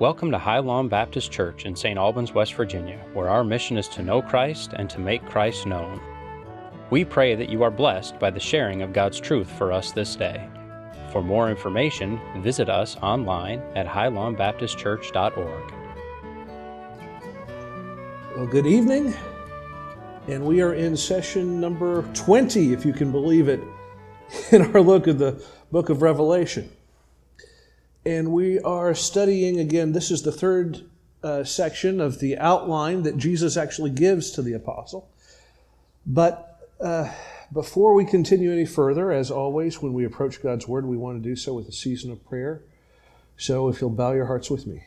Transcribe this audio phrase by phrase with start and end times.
[0.00, 1.96] Welcome to High Lawn Baptist Church in St.
[1.96, 6.00] Albans, West Virginia, where our mission is to know Christ and to make Christ known.
[6.90, 10.16] We pray that you are blessed by the sharing of God's truth for us this
[10.16, 10.48] day.
[11.12, 15.72] For more information, visit us online at highlawnbaptistchurch.org.
[18.36, 19.14] Well, good evening.
[20.26, 23.62] And we are in session number 20, if you can believe it,
[24.50, 25.40] in our look at the
[25.70, 26.68] book of Revelation.
[28.06, 30.84] And we are studying again, this is the third
[31.22, 35.08] uh, section of the outline that Jesus actually gives to the apostle.
[36.06, 37.10] But uh,
[37.50, 41.26] before we continue any further, as always, when we approach God's word, we want to
[41.26, 42.60] do so with a season of prayer.
[43.38, 44.82] So if you'll bow your hearts with me.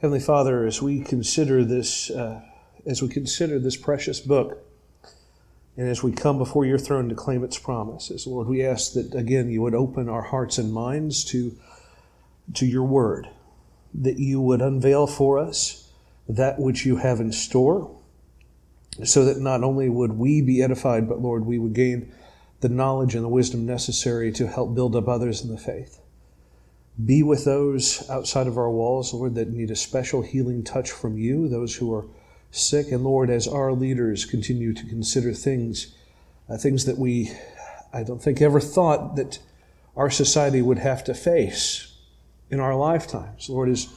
[0.00, 2.42] Heavenly Father, as we consider this, uh,
[2.86, 4.62] as we consider this precious book,
[5.76, 9.14] and as we come before your throne to claim its promises, Lord, we ask that
[9.14, 11.56] again you would open our hearts and minds to,
[12.54, 13.28] to your word,
[13.94, 15.90] that you would unveil for us
[16.28, 17.90] that which you have in store,
[19.04, 22.12] so that not only would we be edified, but Lord, we would gain
[22.60, 26.00] the knowledge and the wisdom necessary to help build up others in the faith.
[27.02, 31.16] Be with those outside of our walls, Lord, that need a special healing touch from
[31.16, 32.06] you, those who are
[32.52, 32.92] sick.
[32.92, 35.94] And Lord, as our leaders continue to consider things,
[36.48, 37.32] uh, things that we,
[37.92, 39.40] I don't think, ever thought that
[39.96, 41.92] our society would have to face
[42.50, 43.48] in our lifetimes.
[43.48, 43.88] Lord, as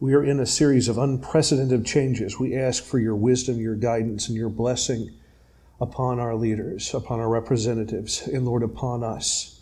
[0.00, 4.28] we are in a series of unprecedented changes, we ask for your wisdom, your guidance,
[4.28, 5.10] and your blessing
[5.80, 9.60] upon our leaders, upon our representatives, and Lord, upon us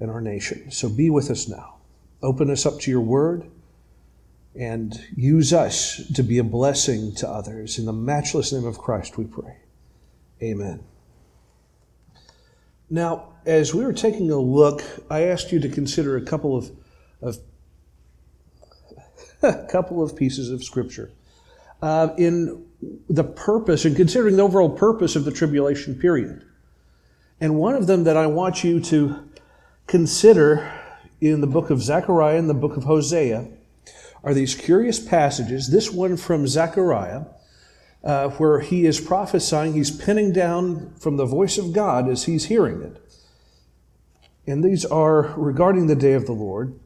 [0.00, 0.70] and our nation.
[0.70, 1.76] So be with us now.
[2.22, 3.50] Open us up to your word
[4.54, 7.78] and use us to be a blessing to others.
[7.78, 9.56] In the matchless name of Christ, we pray.
[10.42, 10.82] Amen.
[12.88, 16.70] Now, as we were taking a look, I asked you to consider a couple of,
[17.22, 17.38] of
[19.42, 21.10] a couple of pieces of scripture
[21.82, 22.66] uh, in
[23.08, 26.44] the purpose and considering the overall purpose of the tribulation period.
[27.40, 29.28] And one of them that I want you to
[29.86, 30.72] consider
[31.20, 33.48] in the book of Zechariah and the book of Hosea
[34.22, 35.70] are these curious passages.
[35.70, 37.24] This one from Zechariah,
[38.04, 42.46] uh, where he is prophesying, he's pinning down from the voice of God as he's
[42.46, 43.00] hearing it.
[44.46, 46.78] And these are regarding the day of the Lord.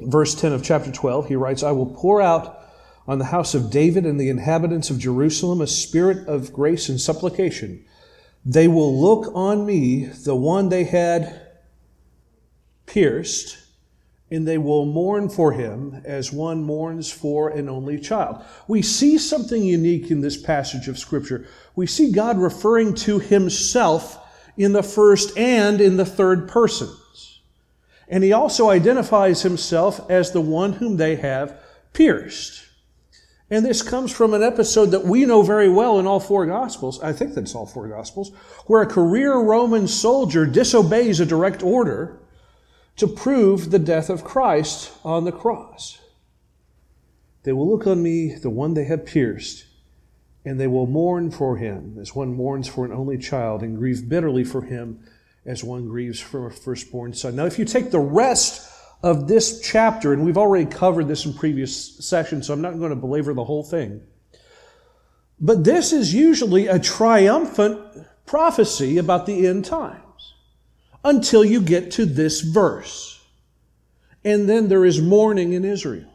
[0.00, 2.56] Verse 10 of chapter 12, he writes, I will pour out
[3.06, 7.00] on the house of David and the inhabitants of Jerusalem a spirit of grace and
[7.00, 7.84] supplication.
[8.44, 11.48] They will look on me, the one they had
[12.86, 13.58] pierced,
[14.30, 18.44] and they will mourn for him as one mourns for an only child.
[18.68, 21.46] We see something unique in this passage of Scripture.
[21.74, 24.18] We see God referring to himself
[24.56, 27.40] in the first and in the third persons.
[28.08, 31.60] And he also identifies himself as the one whom they have
[31.92, 32.66] pierced.
[33.50, 37.02] And this comes from an episode that we know very well in all four Gospels.
[37.02, 38.30] I think that's all four Gospels,
[38.66, 42.20] where a career Roman soldier disobeys a direct order
[43.00, 45.98] to prove the death of Christ on the cross.
[47.44, 49.64] They will look on me, the one they have pierced,
[50.44, 54.06] and they will mourn for him as one mourns for an only child, and grieve
[54.06, 55.02] bitterly for him
[55.46, 57.36] as one grieves for a firstborn son.
[57.36, 58.70] Now, if you take the rest
[59.02, 62.90] of this chapter, and we've already covered this in previous sessions, so I'm not going
[62.90, 64.02] to belabor the whole thing.
[65.40, 67.80] But this is usually a triumphant
[68.26, 70.02] prophecy about the end time
[71.04, 73.24] until you get to this verse.
[74.24, 76.10] And then there is mourning in Israel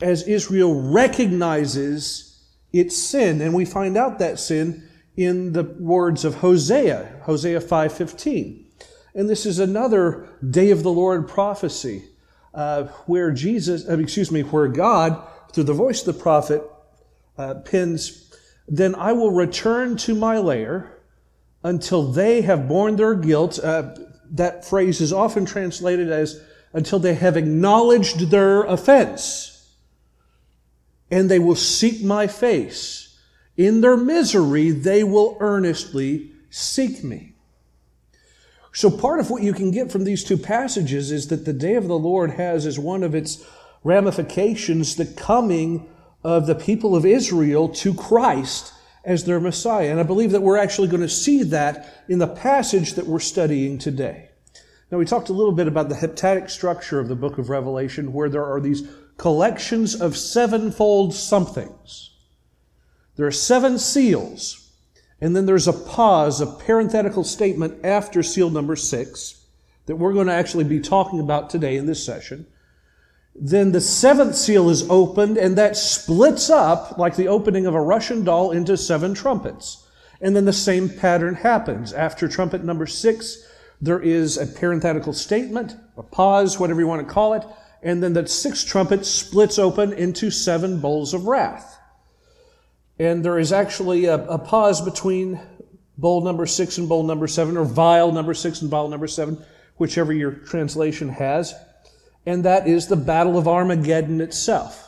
[0.00, 2.42] as Israel recognizes
[2.72, 3.40] its sin.
[3.40, 8.64] And we find out that sin in the words of Hosea, Hosea 5.15.
[9.14, 12.04] And this is another day of the Lord prophecy
[12.52, 16.62] uh, where Jesus, uh, excuse me, where God, through the voice of the prophet,
[17.38, 18.32] uh, pins,
[18.66, 20.93] Then I will return to my lair
[21.64, 23.58] until they have borne their guilt.
[23.58, 23.96] Uh,
[24.30, 26.40] that phrase is often translated as
[26.72, 29.74] until they have acknowledged their offense.
[31.10, 33.18] And they will seek my face.
[33.56, 37.34] In their misery, they will earnestly seek me.
[38.72, 41.76] So, part of what you can get from these two passages is that the day
[41.76, 43.44] of the Lord has as one of its
[43.84, 45.88] ramifications the coming
[46.24, 48.73] of the people of Israel to Christ
[49.04, 49.90] as their Messiah.
[49.90, 53.20] And I believe that we're actually going to see that in the passage that we're
[53.20, 54.30] studying today.
[54.90, 58.12] Now, we talked a little bit about the heptadic structure of the book of Revelation,
[58.12, 58.86] where there are these
[59.16, 62.10] collections of sevenfold somethings.
[63.16, 64.70] There are seven seals,
[65.20, 69.44] and then there's a pause, a parenthetical statement after seal number six
[69.86, 72.46] that we're going to actually be talking about today in this session.
[73.34, 77.80] Then the seventh seal is opened, and that splits up, like the opening of a
[77.80, 79.88] Russian doll, into seven trumpets.
[80.20, 81.92] And then the same pattern happens.
[81.92, 83.44] After trumpet number six,
[83.80, 87.44] there is a parenthetical statement, a pause, whatever you want to call it,
[87.82, 91.76] and then the sixth trumpet splits open into seven bowls of wrath.
[92.98, 95.40] And there is actually a, a pause between
[95.98, 99.44] bowl number six and bowl number seven, or vial number six and vial number seven,
[99.76, 101.52] whichever your translation has.
[102.26, 104.84] And that is the Battle of Armageddon itself.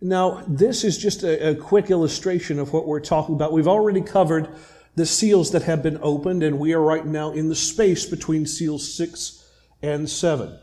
[0.00, 3.52] Now, this is just a, a, quick illustration of what we're talking about.
[3.52, 4.48] We've already covered
[4.94, 8.46] the seals that have been opened, and we are right now in the space between
[8.46, 9.50] seals six
[9.82, 10.58] and seven.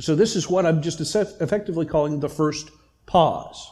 [0.00, 2.70] So, this is what I'm just effectively calling the first
[3.06, 3.70] pause.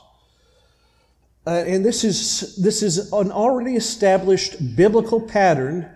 [1.47, 5.91] Uh, and this is, this is an already established biblical pattern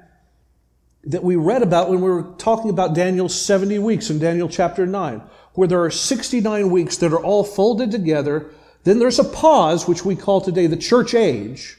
[1.07, 4.87] that we read about when we were talking about Daniel's 70 weeks in Daniel chapter
[4.87, 5.23] 9
[5.55, 8.51] where there are 69 weeks that are all folded together.
[8.83, 11.79] Then there's a pause, which we call today the church age.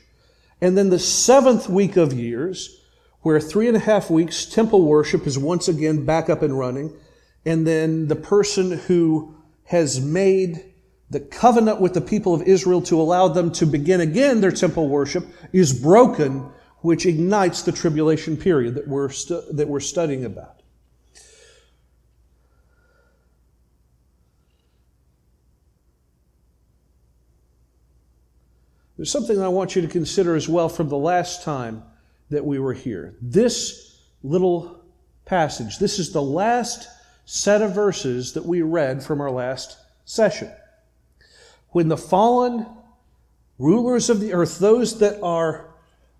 [0.61, 2.81] And then the seventh week of years,
[3.21, 6.93] where three and a half weeks temple worship is once again back up and running.
[7.45, 9.35] And then the person who
[9.65, 10.63] has made
[11.09, 14.87] the covenant with the people of Israel to allow them to begin again their temple
[14.87, 16.49] worship is broken,
[16.85, 20.61] which ignites the tribulation period that we're, stu- that we're studying about.
[28.97, 31.83] There's something I want you to consider as well from the last time
[32.29, 33.15] that we were here.
[33.19, 34.83] This little
[35.25, 36.87] passage, this is the last
[37.25, 40.51] set of verses that we read from our last session.
[41.69, 42.67] When the fallen
[43.57, 45.74] rulers of the earth, those that are,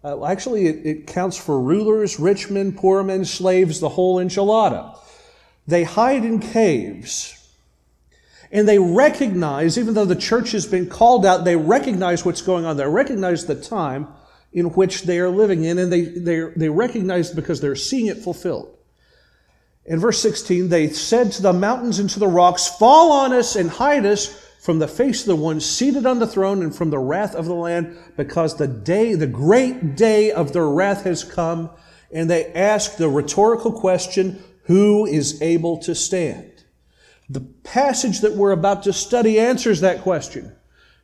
[0.05, 4.97] uh, actually, it, it counts for rulers, rich men, poor men, slaves, the whole enchilada.
[5.67, 7.35] They hide in caves
[8.51, 12.65] and they recognize, even though the church has been called out, they recognize what's going
[12.65, 12.77] on.
[12.77, 14.07] They recognize the time
[14.53, 18.19] in which they are living in, and they, they, they recognize because they're seeing it
[18.19, 18.77] fulfilled.
[19.85, 23.55] In verse 16, they said to the mountains and to the rocks, Fall on us
[23.55, 26.89] and hide us from the face of the one seated on the throne and from
[26.89, 31.23] the wrath of the Lamb, because the day, the great day of their wrath has
[31.23, 31.69] come.
[32.11, 36.63] And they ask the rhetorical question, Who is able to stand?
[37.29, 40.55] The passage that we're about to study answers that question.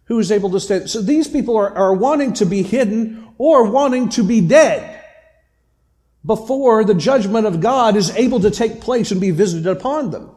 [0.06, 0.90] Who is able to stand?
[0.90, 5.04] So these people are, are wanting to be hidden or wanting to be dead
[6.26, 10.32] before the judgment of God is able to take place and be visited upon them.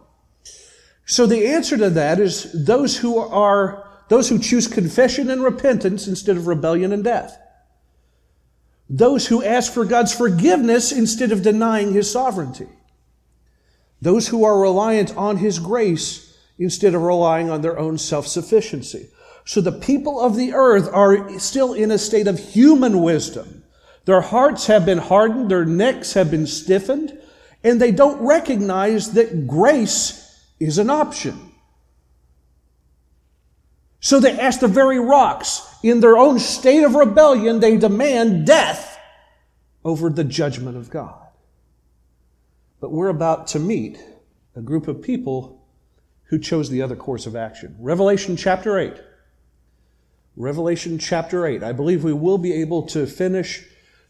[1.06, 6.06] So the answer to that is those who are, those who choose confession and repentance
[6.06, 7.38] instead of rebellion and death.
[8.88, 12.68] Those who ask for God's forgiveness instead of denying his sovereignty.
[14.04, 19.08] Those who are reliant on His grace instead of relying on their own self sufficiency.
[19.46, 23.64] So the people of the earth are still in a state of human wisdom.
[24.04, 27.18] Their hearts have been hardened, their necks have been stiffened,
[27.62, 30.23] and they don't recognize that grace
[30.58, 31.52] is an option.
[34.00, 38.98] So they ask the very rocks, in their own state of rebellion, they demand death
[39.84, 41.26] over the judgment of God.
[42.80, 43.98] But we're about to meet
[44.55, 45.67] a group of people
[46.24, 47.76] who chose the other course of action.
[47.79, 48.94] Revelation chapter 8.
[50.36, 51.62] Revelation chapter 8.
[51.62, 53.64] I believe we will be able to finish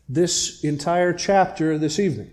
[0.09, 2.31] this entire chapter this evening.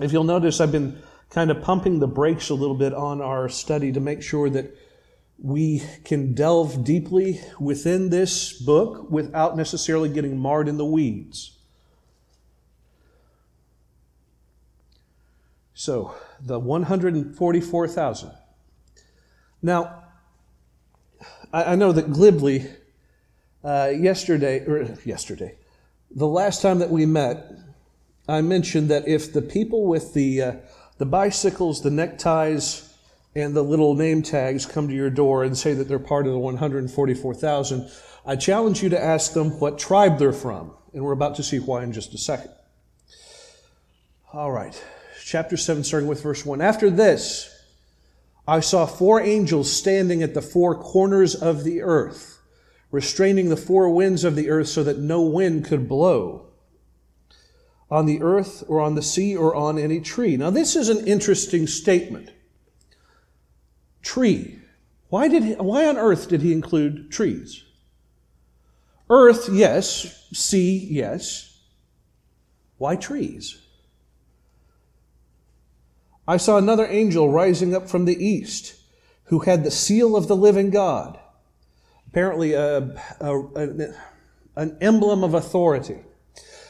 [0.00, 1.00] If you'll notice, I've been
[1.30, 4.74] kind of pumping the brakes a little bit on our study to make sure that
[5.40, 11.58] we can delve deeply within this book without necessarily getting marred in the weeds.
[15.74, 18.32] So, the 144,000.
[19.62, 20.02] Now,
[21.52, 22.66] I, know that glibly,
[23.62, 25.56] uh, yesterday, or yesterday,
[26.10, 27.52] the last time that we met,
[28.28, 30.52] I mentioned that if the people with the, uh,
[30.98, 32.92] the bicycles, the neckties,
[33.34, 36.32] and the little name tags come to your door and say that they're part of
[36.32, 37.90] the 144,000,
[38.26, 40.72] I challenge you to ask them what tribe they're from.
[40.92, 42.50] And we're about to see why in just a second.
[44.32, 44.80] All right
[45.28, 46.62] chapter 7, starting with verse 1.
[46.62, 47.54] After this,
[48.46, 52.40] I saw four angels standing at the four corners of the earth,
[52.90, 56.47] restraining the four winds of the earth so that no wind could blow
[57.90, 60.36] on the earth or on the sea or on any tree.
[60.36, 62.30] Now, this is an interesting statement.
[64.02, 64.58] Tree.
[65.08, 67.64] Why, did he, why on earth did he include trees?
[69.08, 70.28] Earth, yes.
[70.32, 71.60] Sea, yes.
[72.76, 73.58] Why trees?
[76.26, 78.74] I saw another angel rising up from the east
[79.24, 81.18] who had the seal of the living God.
[82.06, 82.78] Apparently, a,
[83.20, 83.94] a, a,
[84.56, 86.00] an emblem of authority.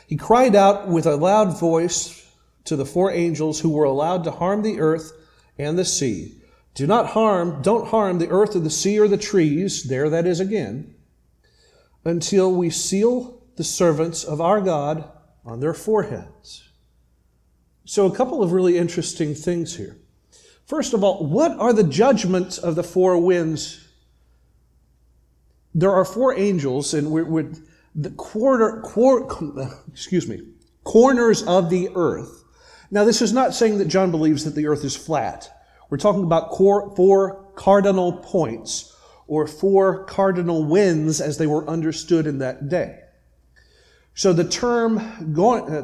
[0.08, 2.26] He cried out with a loud voice
[2.64, 5.12] to the four angels who were allowed to harm the earth
[5.58, 6.32] and the sea.
[6.72, 10.26] Do not harm, don't harm the earth or the sea or the trees, there that
[10.26, 10.94] is again,
[12.06, 15.04] until we seal the servants of our God
[15.44, 16.70] on their foreheads.
[17.84, 19.98] So, a couple of really interesting things here.
[20.64, 23.86] First of all, what are the judgments of the four winds?
[25.74, 27.52] There are four angels, and we're, we're
[27.94, 30.42] the quarter, quarter, excuse me,
[30.84, 32.44] corners of the earth.
[32.90, 35.50] Now, this is not saying that John believes that the earth is flat.
[35.90, 38.94] We're talking about four cardinal points
[39.26, 43.00] or four cardinal winds as they were understood in that day.
[44.14, 45.82] So the term uh,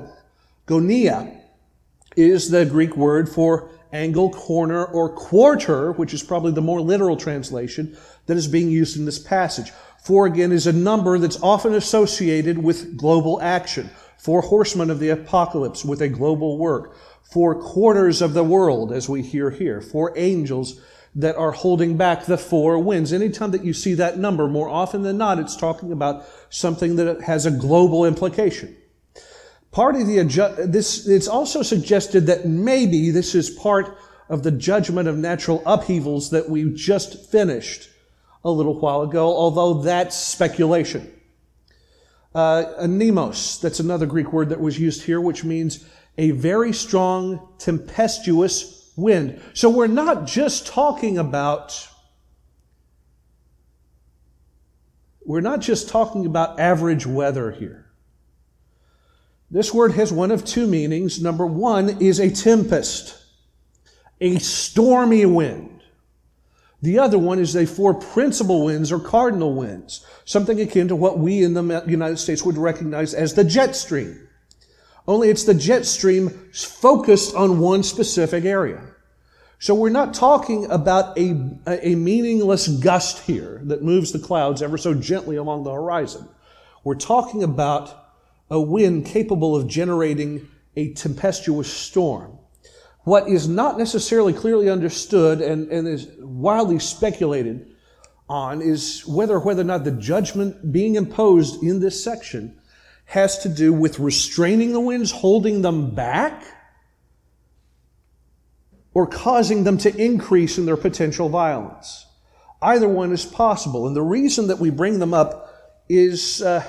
[0.66, 1.40] gonia
[2.16, 7.16] is the Greek word for angle, corner, or quarter, which is probably the more literal
[7.16, 7.96] translation
[8.26, 9.72] that is being used in this passage.
[10.04, 13.88] Four again is a number that's often associated with global action.
[14.18, 16.94] Four horsemen of the apocalypse with a global work.
[17.22, 19.80] Four quarters of the world, as we hear here.
[19.80, 20.78] Four angels
[21.14, 23.14] that are holding back the four winds.
[23.14, 27.22] Anytime that you see that number, more often than not, it's talking about something that
[27.22, 28.76] has a global implication.
[29.70, 30.18] Part of the
[30.66, 33.96] this, it's also suggested that maybe this is part
[34.28, 37.88] of the judgment of natural upheavals that we just finished
[38.44, 41.10] a little while ago, although that's speculation.
[42.34, 45.84] Uh, anemos, that's another Greek word that was used here, which means
[46.18, 49.40] a very strong tempestuous wind.
[49.54, 51.88] So we're not just talking about
[55.26, 57.86] we're not just talking about average weather here.
[59.50, 61.22] This word has one of two meanings.
[61.22, 63.16] Number one is a tempest,
[64.20, 65.73] a stormy wind.
[66.82, 71.18] The other one is a four principal winds or cardinal winds, something akin to what
[71.18, 74.28] we in the United States would recognize as the jet stream.
[75.06, 78.82] Only it's the jet stream focused on one specific area.
[79.58, 81.30] So we're not talking about a,
[81.66, 86.28] a meaningless gust here that moves the clouds ever so gently along the horizon.
[86.82, 88.12] We're talking about
[88.50, 92.33] a wind capable of generating a tempestuous storm.
[93.04, 97.70] What is not necessarily clearly understood and, and is wildly speculated
[98.28, 102.58] on is whether whether or not the judgment being imposed in this section
[103.04, 106.42] has to do with restraining the winds, holding them back,
[108.94, 112.06] or causing them to increase in their potential violence.
[112.62, 113.86] Either one is possible.
[113.86, 115.50] And the reason that we bring them up
[115.88, 116.64] is uh,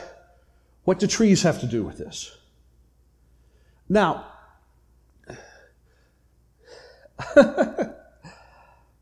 [0.84, 2.36] what do trees have to do with this?
[3.88, 4.26] Now,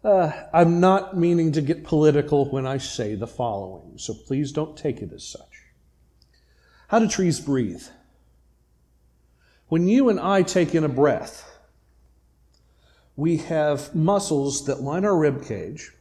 [0.03, 4.77] uh, I'm not meaning to get political when I say the following, so please don't
[4.77, 5.63] take it as such.
[6.87, 7.83] How do trees breathe?
[9.67, 11.49] When you and I take in a breath,
[13.15, 15.91] we have muscles that line our rib cage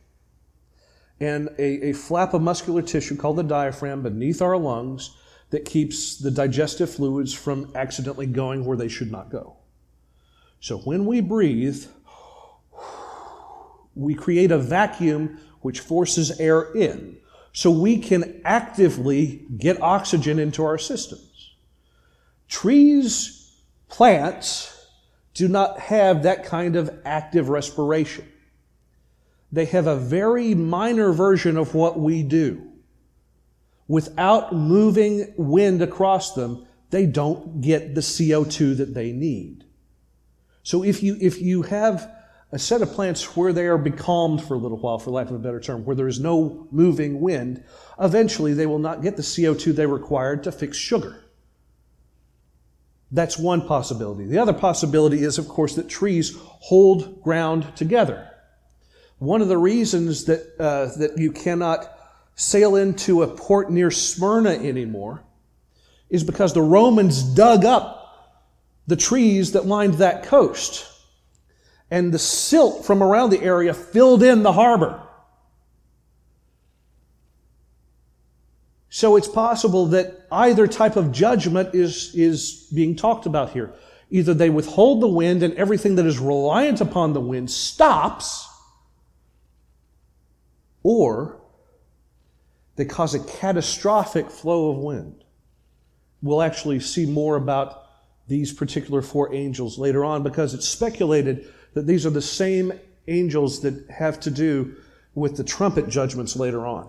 [1.21, 5.17] and a, a, flap of muscular tissue called the diaphragm beneath our lungs
[5.51, 9.57] that keeps the digestive fluids from accidentally going where they should not go.
[10.61, 11.85] So when we breathe,
[13.95, 17.17] we create a vacuum which forces air in
[17.53, 21.55] so we can actively get oxygen into our systems.
[22.49, 24.87] Trees, plants,
[25.35, 28.27] do not have that kind of active respiration.
[29.51, 32.69] They have a very minor version of what we do.
[33.87, 39.65] Without moving wind across them, they don't get the CO2 that they need.
[40.63, 42.11] So if you, if you have
[42.53, 45.35] a set of plants where they are becalmed for a little while, for lack of
[45.35, 47.65] a better term, where there is no moving wind,
[47.99, 51.25] eventually they will not get the CO2 they require to fix sugar.
[53.11, 54.27] That's one possibility.
[54.27, 58.29] The other possibility is, of course, that trees hold ground together.
[59.19, 61.91] One of the reasons that, uh, that you cannot
[62.35, 65.23] sail into a port near Smyrna anymore
[66.11, 67.99] is because the Romans dug up
[68.87, 70.92] the trees that lined that coast
[71.93, 74.99] and the silt from around the area filled in the harbor.
[78.89, 83.75] So it's possible that either type of judgment is, is being talked about here.
[84.11, 88.49] Either they withhold the wind and everything that is reliant upon the wind stops,
[90.83, 91.43] or
[92.77, 95.25] they cause a catastrophic flow of wind.
[96.23, 97.87] We'll actually see more about
[98.29, 102.73] these particular four angels later on because it's speculated that these are the same
[103.09, 104.77] angels that have to do
[105.15, 106.89] with the trumpet judgments later on.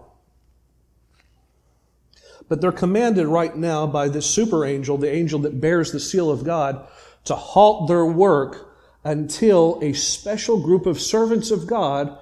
[2.50, 6.30] But they're commanded right now by this super angel, the angel that bears the seal
[6.30, 6.88] of God,
[7.26, 12.18] to halt their work until a special group of servants of God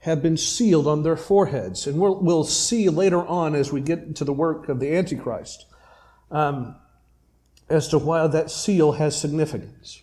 [0.00, 1.86] have been sealed on their foreheads.
[1.86, 5.66] And we'll, we'll see later on as we get to the work of the Antichrist
[6.30, 6.76] um,
[7.68, 10.02] as to why that seal has significance.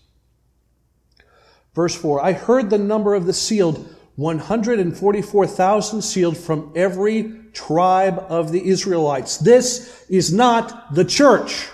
[1.74, 8.52] Verse 4 I heard the number of the sealed 144,000 sealed from every tribe of
[8.52, 9.38] the Israelites.
[9.38, 11.68] This is not the church.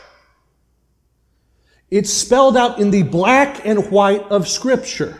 [1.89, 5.17] It's spelled out in the black and white of Scripture.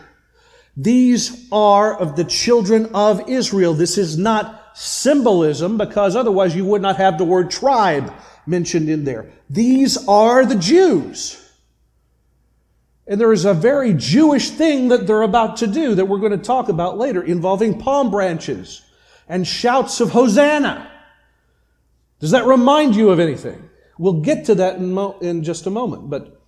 [0.76, 3.74] These are of the children of Israel.
[3.74, 8.12] This is not symbolism because otherwise you would not have the word tribe
[8.46, 9.30] mentioned in there.
[9.50, 11.47] These are the Jews.
[13.08, 16.32] And there is a very Jewish thing that they're about to do that we're going
[16.32, 18.82] to talk about later involving palm branches
[19.26, 20.90] and shouts of Hosanna.
[22.20, 23.70] Does that remind you of anything?
[23.98, 26.10] We'll get to that in, mo- in just a moment.
[26.10, 26.38] But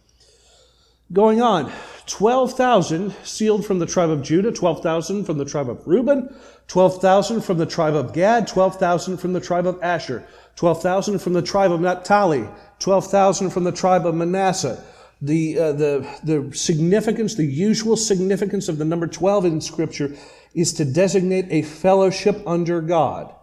[1.11, 1.73] going on,
[2.07, 6.35] 12,000 sealed from the tribe of Judah, 12,000 from the tribe of Reuben,
[6.67, 10.27] 12,000 from the tribe of Gad, 12,000 from the tribe of Asher,
[10.57, 12.47] 12,000 from the tribe of Naphtali,
[12.81, 14.85] 12,000 from the tribe of Manasseh,
[15.23, 20.15] the, uh, the, the significance, the usual significance of the number 12 in Scripture
[20.55, 23.35] is to designate a fellowship under God.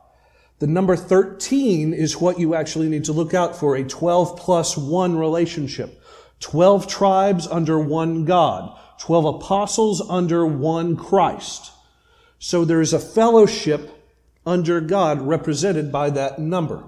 [0.60, 4.76] The number 13 is what you actually need to look out for a 12 plus
[4.76, 6.02] 1 relationship.
[6.40, 11.72] 12 tribes under one God, 12 apostles under one Christ.
[12.40, 13.92] So there is a fellowship
[14.46, 16.84] under God represented by that number.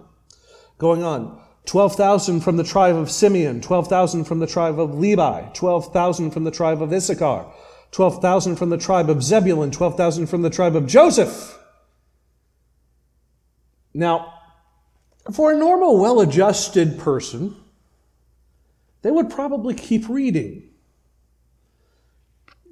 [0.77, 1.41] Going on.
[1.70, 6.50] 12,000 from the tribe of Simeon, 12,000 from the tribe of Levi, 12,000 from the
[6.50, 7.46] tribe of Issachar,
[7.92, 11.60] 12,000 from the tribe of Zebulun, 12,000 from the tribe of Joseph.
[13.94, 14.34] Now,
[15.32, 17.55] for a normal, well adjusted person,
[19.03, 20.72] they would probably keep reading.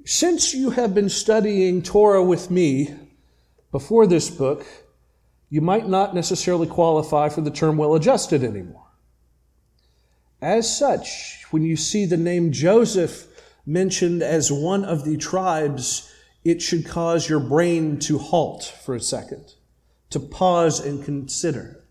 [0.06, 2.96] Since you have been studying Torah with me
[3.70, 4.66] before this book,
[5.50, 8.87] you might not necessarily qualify for the term well adjusted anymore.
[10.40, 13.26] As such, when you see the name Joseph
[13.66, 16.12] mentioned as one of the tribes,
[16.44, 19.54] it should cause your brain to halt for a second,
[20.10, 21.84] to pause and consider.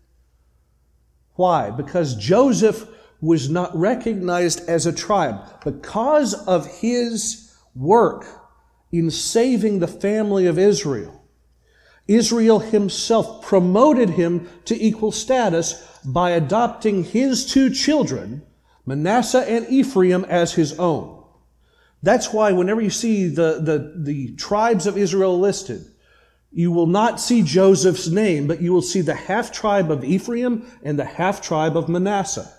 [1.34, 1.70] Why?
[1.70, 2.88] Because Joseph
[3.20, 5.62] was not recognized as a tribe.
[5.62, 8.26] Because of his work
[8.90, 11.22] in saving the family of Israel,
[12.06, 18.42] Israel himself promoted him to equal status by adopting his two children,
[18.86, 21.22] Manasseh and Ephraim, as his own.
[22.02, 25.84] That's why whenever you see the, the, the tribes of Israel listed,
[26.50, 30.66] you will not see Joseph's name, but you will see the half tribe of Ephraim
[30.82, 32.50] and the half tribe of Manasseh.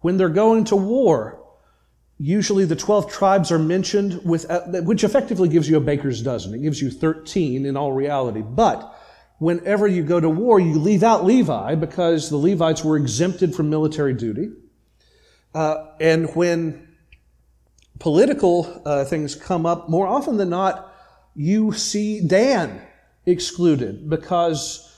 [0.00, 1.42] When they're going to war,
[2.18, 6.54] usually the 12 tribes are mentioned with, uh, which effectively gives you a baker's dozen.
[6.54, 8.42] It gives you 13 in all reality.
[8.42, 8.96] But
[9.44, 13.68] whenever you go to war, you leave out Levi because the Levites were exempted from
[13.68, 14.48] military duty.
[15.54, 16.96] Uh, and when
[17.98, 20.90] political uh, things come up, more often than not,
[21.36, 22.80] you see Dan
[23.26, 24.90] excluded because,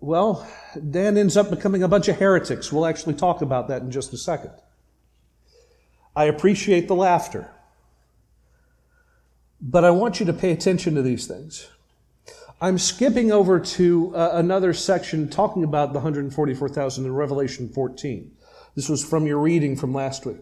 [0.00, 0.46] well,
[0.90, 2.70] Dan ends up becoming a bunch of heretics.
[2.70, 4.52] We'll actually talk about that in just a second.
[6.14, 7.50] I appreciate the laughter.
[9.62, 11.68] But I want you to pay attention to these things.
[12.60, 18.32] I'm skipping over to uh, another section talking about the 144,000 in Revelation 14.
[18.74, 20.38] This was from your reading from last week.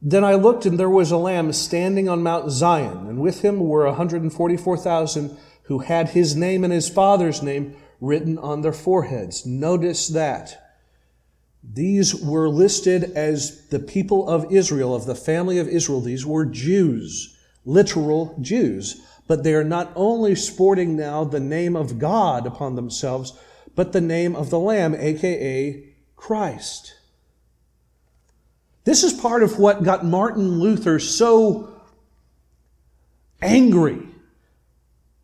[0.00, 3.58] Then I looked, and there was a lamb standing on Mount Zion, and with him
[3.58, 9.44] were 144,000 who had his name and his father's name written on their foreheads.
[9.44, 10.76] Notice that.
[11.64, 16.00] These were listed as the people of Israel, of the family of Israel.
[16.00, 19.00] These were Jews, literal Jews.
[19.26, 23.32] But they are not only sporting now the name of God upon themselves,
[23.74, 25.84] but the name of the Lamb, aka
[26.16, 26.94] Christ.
[28.84, 31.80] This is part of what got Martin Luther so
[33.40, 33.98] angry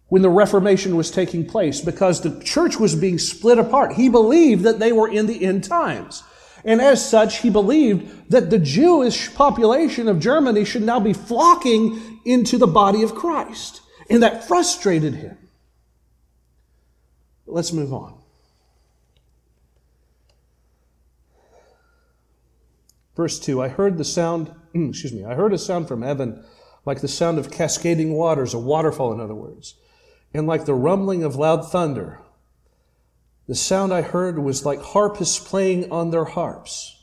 [0.09, 3.93] when the Reformation was taking place because the church was being split apart.
[3.93, 6.23] He believed that they were in the end times.
[6.65, 12.21] And as such, he believed that the Jewish population of Germany should now be flocking
[12.25, 13.80] into the body of Christ.
[14.11, 15.39] And that frustrated him.
[17.47, 18.19] Let's move on.
[23.17, 26.45] Verse 2 I heard the sound, excuse me, I heard a sound from heaven
[26.85, 29.75] like the sound of cascading waters, a waterfall, in other words,
[30.33, 32.21] and like the rumbling of loud thunder.
[33.47, 36.97] The sound I heard was like harpists playing on their harps.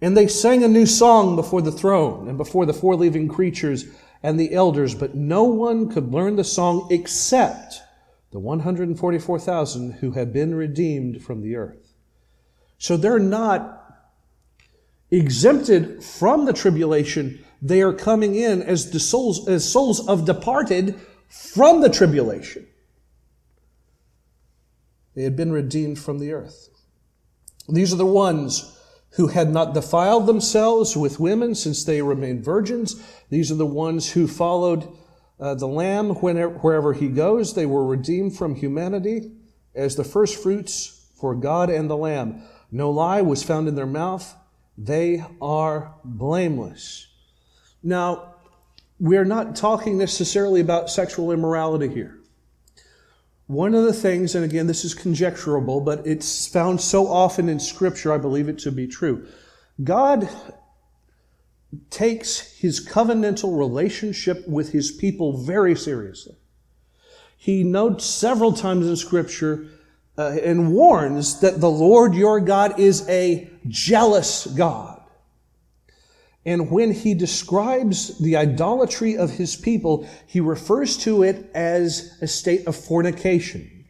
[0.00, 3.86] And they sang a new song before the throne and before the four living creatures
[4.22, 7.82] and the elders, but no one could learn the song except
[8.30, 11.94] the 144,000 who had been redeemed from the earth.
[12.78, 13.74] So they're not
[15.10, 17.44] exempted from the tribulation.
[17.62, 22.66] They are coming in as the souls, as souls of departed from the tribulation.
[25.14, 26.68] They had been redeemed from the earth.
[27.68, 28.77] These are the ones
[29.12, 33.02] who had not defiled themselves with women since they remained virgins.
[33.30, 34.88] These are the ones who followed
[35.40, 37.54] uh, the Lamb whenever, wherever he goes.
[37.54, 39.32] They were redeemed from humanity
[39.74, 42.42] as the first fruits for God and the Lamb.
[42.70, 44.34] No lie was found in their mouth.
[44.76, 47.06] They are blameless.
[47.82, 48.34] Now,
[49.00, 52.17] we're not talking necessarily about sexual immorality here.
[53.48, 57.58] One of the things, and again, this is conjecturable, but it's found so often in
[57.58, 59.26] Scripture, I believe it to be true.
[59.82, 60.28] God
[61.88, 66.36] takes his covenantal relationship with his people very seriously.
[67.38, 69.66] He notes several times in Scripture
[70.18, 74.97] uh, and warns that the Lord your God is a jealous God.
[76.46, 82.26] And when he describes the idolatry of his people, he refers to it as a
[82.26, 83.84] state of fornication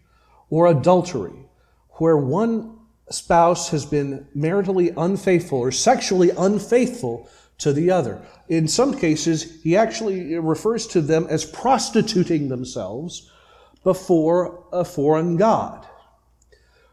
[0.51, 1.47] or adultery,
[1.93, 2.79] where one
[3.11, 8.23] spouse has been maritally unfaithful or sexually unfaithful to the other.
[8.49, 13.31] In some cases, he actually refers to them as prostituting themselves
[13.85, 15.87] before a foreign God.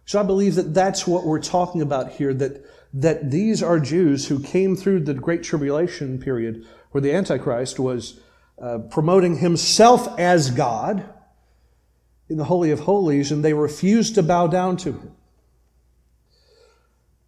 [0.05, 2.63] So I believe that that's what we're talking about here, that
[2.95, 8.21] that these are Jews who came through the Great Tribulation period where the Antichrist was
[8.59, 11.07] uh, promoting himself as God
[12.29, 15.11] in the Holy of Holies, and they refused to bow down to him.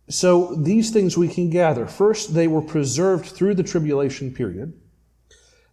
[0.10, 1.86] So these things we can gather.
[1.86, 4.74] First, they were preserved through the tribulation period.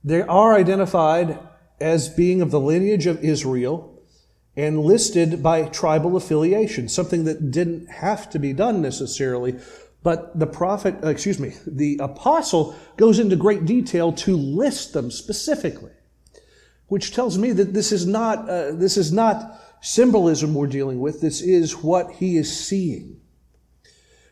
[0.03, 1.39] They are identified
[1.81, 4.03] as being of the lineage of Israel
[4.57, 9.57] and listed by tribal affiliation, something that didn't have to be done necessarily,
[10.05, 15.11] but the prophet, uh, excuse me, the apostle goes into great detail to list them
[15.11, 15.93] specifically,
[16.89, 21.23] which tells me that this is not, uh, this is not symbolism we're dealing with.
[21.23, 23.19] This is what he is seeing.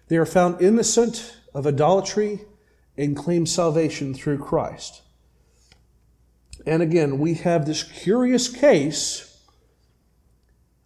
[0.08, 2.42] They are found innocent of idolatry
[2.98, 5.00] and claim salvation through Christ.
[6.66, 9.42] And again, we have this curious case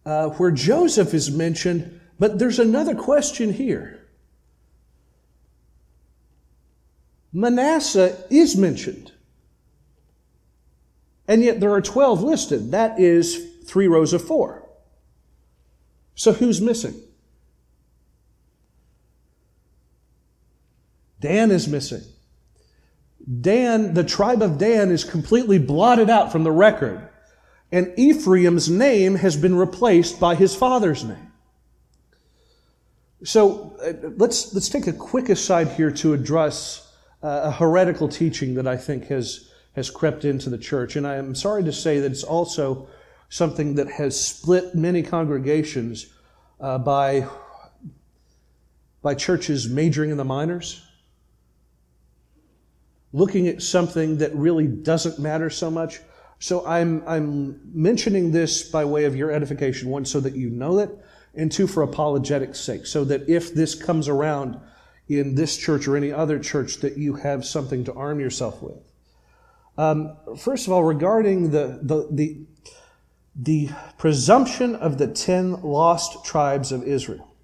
[0.05, 3.96] uh, where Joseph is mentioned, but there's another question here.
[7.37, 9.12] Manasseh is mentioned.
[11.29, 12.70] And yet there are 12 listed.
[12.70, 14.66] That is three rows of four.
[16.14, 16.94] So who's missing?
[21.20, 22.05] Dan is missing.
[23.42, 27.07] Dan, the tribe of Dan, is completely blotted out from the record.
[27.70, 31.33] And Ephraim's name has been replaced by his father's name.
[33.25, 36.86] So uh, let's, let's take a quick aside here to address
[37.27, 40.97] a heretical teaching that I think has, has crept into the church.
[40.97, 42.89] And I am sorry to say that it's also
[43.29, 46.07] something that has split many congregations
[46.61, 47.27] uh, by,
[49.03, 50.83] by churches majoring in the minors,
[53.12, 56.01] looking at something that really doesn't matter so much.
[56.39, 60.79] So I'm, I'm mentioning this by way of your edification, one, so that you know
[60.79, 60.91] it,
[61.35, 64.61] and two, for apologetics' sake, so that if this comes around,
[65.09, 68.79] in this church or any other church that you have something to arm yourself with.
[69.79, 72.38] Um, first of all, regarding the, the, the,
[73.37, 77.35] the presumption of the ten lost tribes of Israel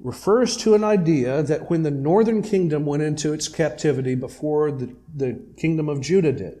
[0.00, 4.94] refers to an idea that when the northern kingdom went into its captivity before the,
[5.14, 6.58] the kingdom of Judah did,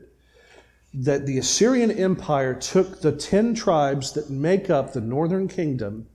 [0.94, 6.06] that the Assyrian Empire took the ten tribes that make up the northern kingdom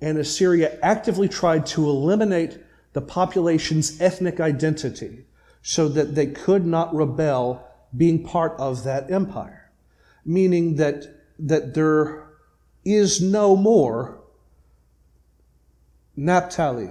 [0.00, 2.58] and Assyria actively tried to eliminate
[2.92, 5.24] the population's ethnic identity
[5.62, 9.70] so that they could not rebel being part of that empire.
[10.24, 11.06] Meaning that,
[11.38, 12.26] that there
[12.84, 14.22] is no more
[16.16, 16.90] Naphtali,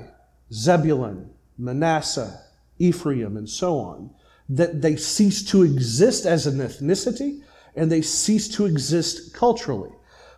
[0.51, 2.41] Zebulun, Manasseh,
[2.77, 4.11] Ephraim, and so on.
[4.47, 7.41] That they cease to exist as an ethnicity
[7.75, 9.91] and they cease to exist culturally.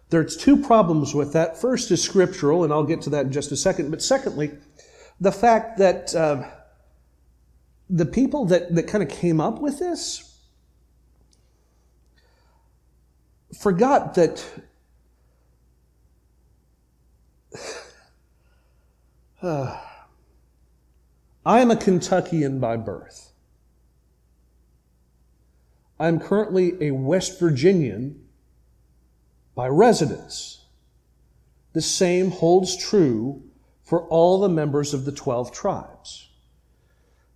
[0.09, 1.59] There's two problems with that.
[1.59, 3.91] First is scriptural, and I'll get to that in just a second.
[3.91, 4.51] But secondly,
[5.19, 6.49] the fact that uh,
[7.89, 10.23] the people that, that kind of came up with this
[13.57, 14.45] forgot that
[19.41, 19.81] uh,
[21.45, 23.31] I'm a Kentuckian by birth.
[25.99, 28.26] I'm currently a West Virginian
[29.57, 30.65] by residence.
[31.73, 33.41] The same holds true
[33.83, 36.29] for all the members of the 12 tribes.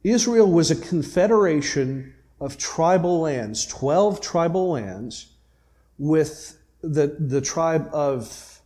[0.04, 5.32] Israel was a confederation of tribal lands, 12 tribal lands,
[5.98, 8.62] with the, the tribe of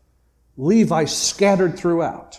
[0.57, 2.37] Levi scattered throughout.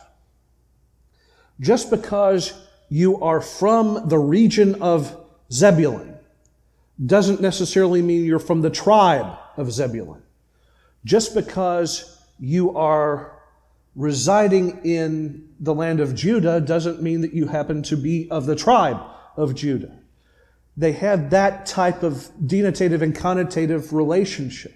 [1.60, 2.52] Just because
[2.90, 5.16] you are from the region of
[5.50, 6.18] Zebulun
[7.04, 10.22] doesn't necessarily mean you're from the tribe of Zebulun.
[11.06, 13.40] Just because you are
[13.94, 18.56] residing in the land of Judah doesn't mean that you happen to be of the
[18.56, 19.00] tribe
[19.36, 19.96] of Judah.
[20.76, 24.74] They had that type of denotative and connotative relationship.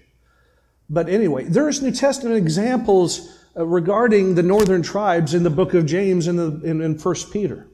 [0.89, 5.85] But anyway, there's New Testament examples uh, regarding the northern tribes in the book of
[5.85, 7.67] James and in, in, 1 Peter.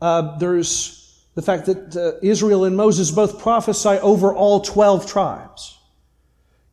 [0.00, 5.77] Uh, there's the fact that uh, Israel and Moses both prophesy over all 12 tribes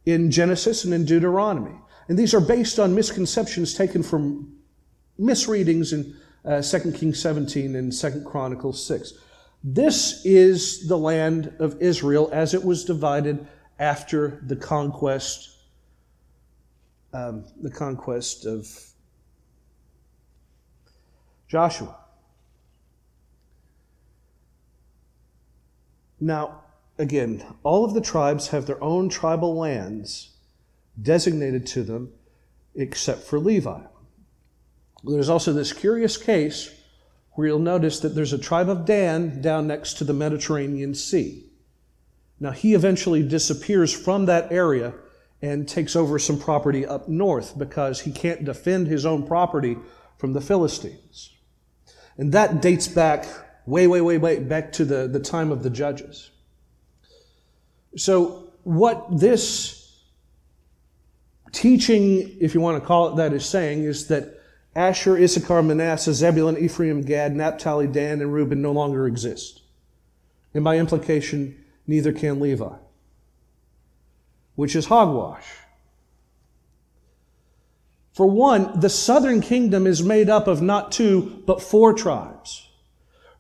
[0.06, 1.76] in Genesis and in Deuteronomy.
[2.08, 4.56] And these are based on misconceptions taken from
[5.18, 6.16] misreadings in
[6.46, 9.14] uh, 2 Kings 17 and 2 Chronicles 6.
[9.64, 13.48] This is the land of Israel as it was divided
[13.80, 15.50] after the conquest,
[17.14, 18.68] um, the conquest of
[21.48, 21.96] Joshua.
[26.20, 26.65] Now,
[26.98, 30.36] again, all of the tribes have their own tribal lands
[31.02, 32.12] designated to them
[32.76, 33.82] except for Levi.
[35.04, 36.74] There's also this curious case
[37.34, 41.46] where you'll notice that there's a tribe of Dan down next to the Mediterranean Sea.
[42.40, 44.94] Now, he eventually disappears from that area
[45.42, 49.78] and takes over some property up north because he can't defend his own property
[50.18, 51.34] from the Philistines.
[52.18, 53.26] And that dates back
[53.66, 56.32] way, way, way, way back to the, the time of the judges.
[57.98, 60.02] So, what this
[61.52, 64.42] teaching, if you want to call it that, is saying is that
[64.76, 69.62] Asher, Issachar, Manasseh, Zebulun, Ephraim, Gad, Naphtali, Dan, and Reuben no longer exist.
[70.54, 72.76] And by implication, neither can Levi,
[74.56, 75.46] which is hogwash.
[78.12, 82.70] For one, the southern kingdom is made up of not two, but four tribes.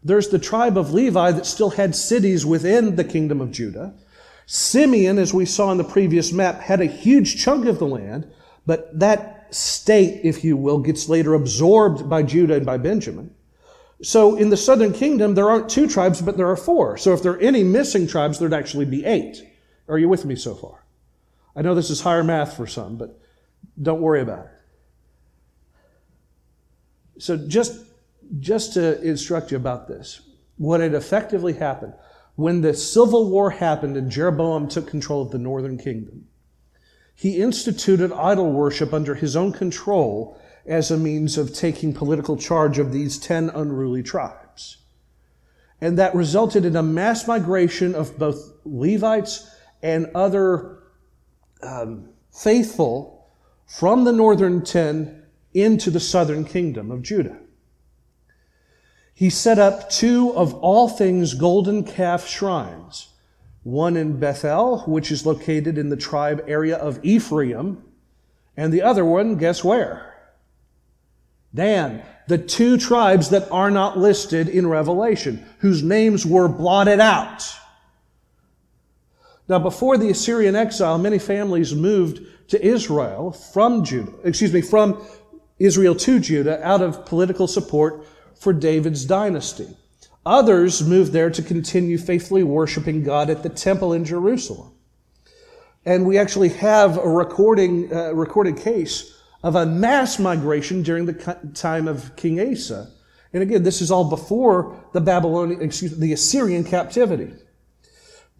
[0.03, 3.93] There's the tribe of Levi that still had cities within the kingdom of Judah.
[4.45, 8.31] Simeon, as we saw in the previous map, had a huge chunk of the land,
[8.65, 13.33] but that state, if you will, gets later absorbed by Judah and by Benjamin.
[14.01, 16.97] So in the southern kingdom, there aren't two tribes, but there are four.
[16.97, 19.41] So if there are any missing tribes, there'd actually be eight.
[19.87, 20.83] Are you with me so far?
[21.55, 23.17] I know this is higher math for some, but
[23.81, 24.51] don't worry about it.
[27.17, 27.85] So just,
[28.39, 30.21] just to instruct you about this,
[30.57, 31.93] what had effectively happened
[32.35, 36.27] when the civil war happened and Jeroboam took control of the northern kingdom,
[37.13, 42.77] he instituted idol worship under his own control as a means of taking political charge
[42.77, 44.77] of these 10 unruly tribes.
[45.79, 49.49] And that resulted in a mass migration of both Levites
[49.81, 50.79] and other
[51.61, 53.29] um, faithful
[53.65, 57.39] from the northern 10 into the southern kingdom of Judah
[59.15, 63.07] he set up two of all things golden calf shrines.
[63.63, 67.81] One in Bethel, which is located in the tribe area of Ephraim,
[68.57, 70.13] and the other one, guess where?
[71.53, 77.55] Dan, the two tribes that are not listed in Revelation, whose names were blotted out.
[79.47, 85.01] Now, before the Assyrian exile, many families moved to Israel from Judah, excuse me, from
[85.57, 88.05] Israel to Judah out of political support
[88.39, 89.75] for David's dynasty.
[90.25, 94.71] Others moved there to continue faithfully worshiping God at the temple in Jerusalem.
[95.85, 101.13] And we actually have a recording, uh, recorded case of a mass migration during the
[101.53, 102.91] time of King Asa.
[103.31, 107.33] And again, this is all before the Babylonian, excuse me, the Assyrian captivity.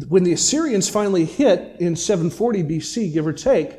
[0.08, 3.78] When the Assyrians finally hit in 740 BC, give or take,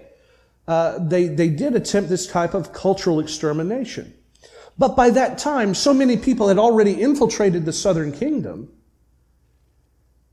[0.68, 4.14] uh, they, they did attempt this type of cultural extermination.
[4.78, 8.70] But by that time, so many people had already infiltrated the southern kingdom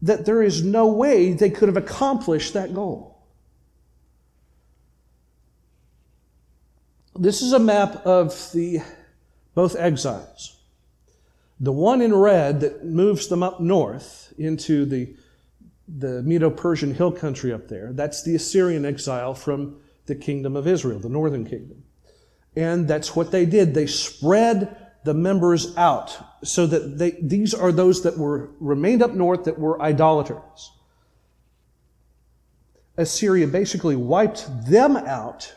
[0.01, 3.23] that there is no way they could have accomplished that goal.
[7.15, 8.82] This is a map of the
[9.56, 10.58] both exiles.
[11.60, 15.15] The one in red that moves them up north into the
[15.88, 17.91] the Medo Persian hill country up there.
[17.93, 21.84] That's the Assyrian exile from the kingdom of Israel, the northern kingdom.
[22.55, 23.73] And that's what they did.
[23.73, 29.13] They spread the members out so that they, these are those that were remained up
[29.13, 30.71] north that were idolaters.
[32.95, 35.53] Assyria basically wiped them out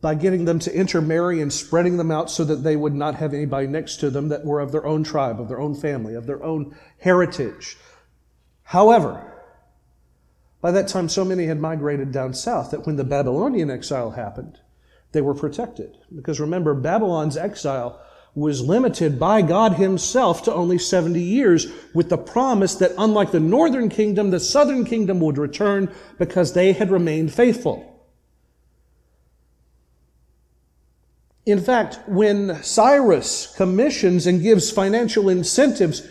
[0.00, 3.34] by getting them to intermarry and spreading them out so that they would not have
[3.34, 6.26] anybody next to them that were of their own tribe, of their own family, of
[6.26, 7.76] their own heritage.
[8.64, 9.30] However,
[10.60, 14.58] by that time, so many had migrated down south that when the Babylonian exile happened,
[15.12, 15.96] they were protected.
[16.14, 18.00] Because remember, Babylon's exile
[18.34, 23.40] was limited by God Himself to only 70 years, with the promise that unlike the
[23.40, 27.86] northern kingdom, the southern kingdom would return because they had remained faithful.
[31.44, 36.06] In fact, when Cyrus commissions and gives financial incentives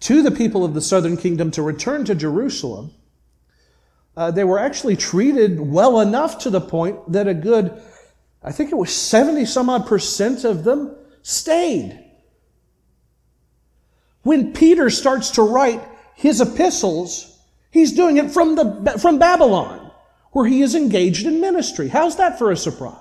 [0.00, 2.92] to the people of the southern kingdom to return to Jerusalem,
[4.16, 7.82] uh, they were actually treated well enough to the point that a good,
[8.44, 11.98] I think it was 70 some odd percent of them stayed.
[14.22, 15.82] When Peter starts to write
[16.14, 17.38] his epistles,
[17.70, 19.90] he's doing it from, the, from Babylon,
[20.32, 21.88] where he is engaged in ministry.
[21.88, 22.98] How's that for a surprise?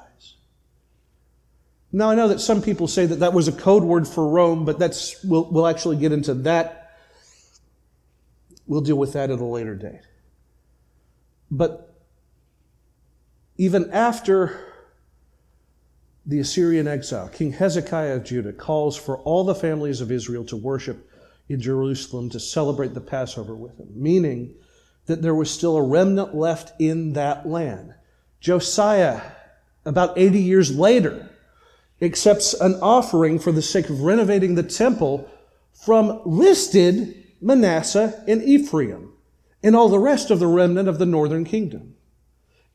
[1.92, 4.66] Now, I know that some people say that that was a code word for Rome,
[4.66, 6.98] but that's, we'll, we'll actually get into that.
[8.66, 10.02] We'll deal with that at a later date.
[11.52, 11.94] But
[13.58, 14.73] even after
[16.26, 20.56] the Assyrian exile, King Hezekiah of Judah calls for all the families of Israel to
[20.56, 21.10] worship
[21.50, 24.56] in Jerusalem to celebrate the Passover with him, meaning
[25.06, 27.94] that there was still a remnant left in that land.
[28.40, 29.22] Josiah,
[29.86, 31.30] about 80 years later,
[32.02, 35.30] accepts an offering for the sake of renovating the temple
[35.74, 39.12] from listed Manasseh and Ephraim
[39.62, 41.96] and all the rest of the remnant of the northern kingdom.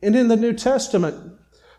[0.03, 1.38] And in the New Testament,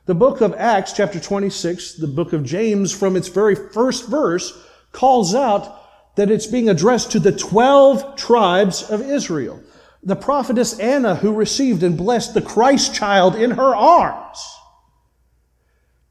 [0.10, 4.60] the book of Acts, chapter 26, the book of James, from its very first verse,
[4.92, 9.62] calls out that it's being addressed to the 12 tribes of Israel.
[10.02, 14.44] The prophetess Anna, who received and blessed the Christ child in her arms,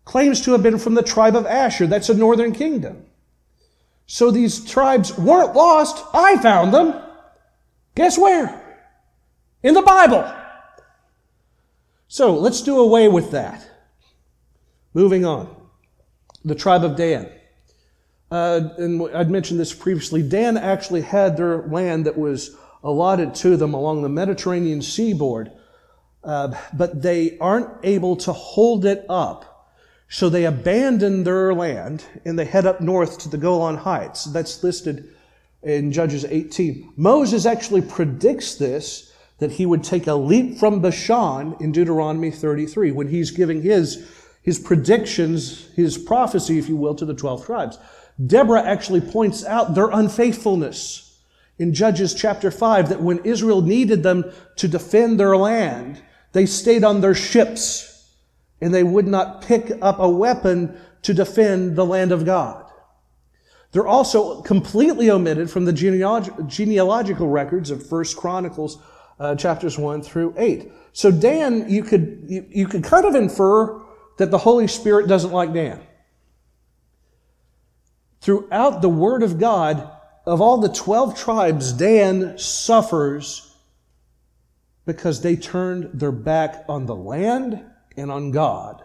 [0.04, 1.88] claims to have been from the tribe of Asher.
[1.88, 3.04] That's a northern kingdom.
[4.06, 6.04] So these tribes weren't lost.
[6.14, 6.94] I found them.
[7.96, 8.78] Guess where?
[9.64, 10.32] In the Bible.
[12.06, 13.67] So let's do away with that.
[14.94, 15.54] Moving on.
[16.44, 17.30] The tribe of Dan.
[18.30, 20.22] Uh, and I'd mentioned this previously.
[20.22, 25.50] Dan actually had their land that was allotted to them along the Mediterranean seaboard,
[26.24, 29.58] uh, but they aren't able to hold it up.
[30.08, 34.24] So they abandon their land and they head up north to the Golan Heights.
[34.24, 35.14] That's listed
[35.62, 36.94] in Judges 18.
[36.96, 42.90] Moses actually predicts this that he would take a leap from Bashan in Deuteronomy 33
[42.92, 44.06] when he's giving his,
[44.42, 47.78] his predictions, his prophecy, if you will, to the 12 tribes.
[48.24, 51.08] Deborah actually points out their unfaithfulness
[51.58, 54.24] in Judges chapter 5 that when Israel needed them
[54.56, 58.10] to defend their land, they stayed on their ships
[58.60, 62.64] and they would not pick up a weapon to defend the land of God.
[63.72, 68.78] They're also completely omitted from the genealog- genealogical records of First Chronicles
[69.20, 70.70] uh, chapters 1 through 8.
[70.92, 73.80] So Dan, you could, you, you could kind of infer
[74.18, 75.80] that the Holy Spirit doesn't like Dan.
[78.20, 79.90] Throughout the Word of God,
[80.26, 83.56] of all the 12 tribes, Dan suffers
[84.84, 87.64] because they turned their back on the land
[87.96, 88.84] and on God.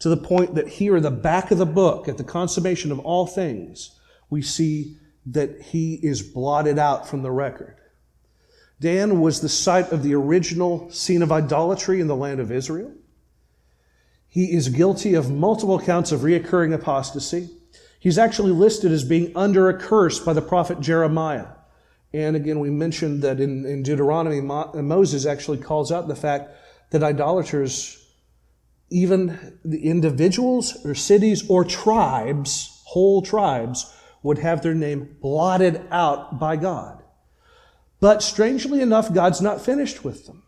[0.00, 3.26] To the point that here, the back of the book, at the consummation of all
[3.26, 3.98] things,
[4.30, 7.76] we see that he is blotted out from the record.
[8.80, 12.92] Dan was the site of the original scene of idolatry in the land of Israel.
[14.28, 17.48] He is guilty of multiple counts of reoccurring apostasy.
[17.98, 21.46] He's actually listed as being under a curse by the prophet Jeremiah.
[22.12, 26.50] And again, we mentioned that in, in Deuteronomy, Moses actually calls out the fact
[26.90, 28.06] that idolaters,
[28.90, 36.38] even the individuals or cities or tribes, whole tribes, would have their name blotted out
[36.38, 37.02] by God.
[38.00, 40.42] But strangely enough, God's not finished with them.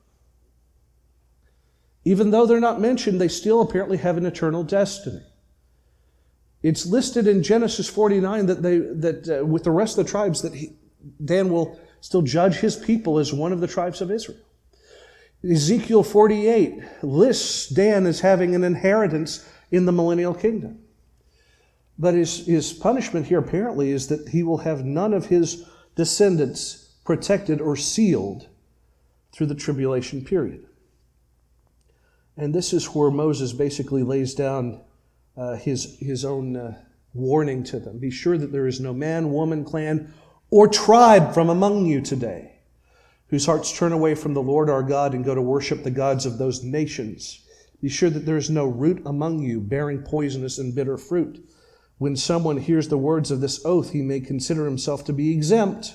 [2.04, 5.22] Even though they're not mentioned, they still apparently have an eternal destiny.
[6.62, 10.42] It's listed in Genesis 49 that they that uh, with the rest of the tribes
[10.42, 10.72] that he,
[11.24, 14.38] Dan will still judge his people as one of the tribes of Israel.
[15.48, 20.80] Ezekiel 48 lists Dan as having an inheritance in the millennial kingdom.
[21.98, 26.87] But his, his punishment here apparently is that he will have none of his descendants
[27.08, 28.48] protected or sealed
[29.32, 30.66] through the tribulation period.
[32.36, 34.82] And this is where Moses basically lays down
[35.34, 36.76] uh, his, his own uh,
[37.14, 37.98] warning to them.
[37.98, 40.12] Be sure that there is no man, woman, clan,
[40.50, 42.58] or tribe from among you today
[43.28, 46.26] whose hearts turn away from the Lord our God and go to worship the gods
[46.26, 47.42] of those nations.
[47.80, 51.42] Be sure that there is no root among you bearing poisonous and bitter fruit.
[51.96, 55.94] When someone hears the words of this oath, he may consider himself to be exempt.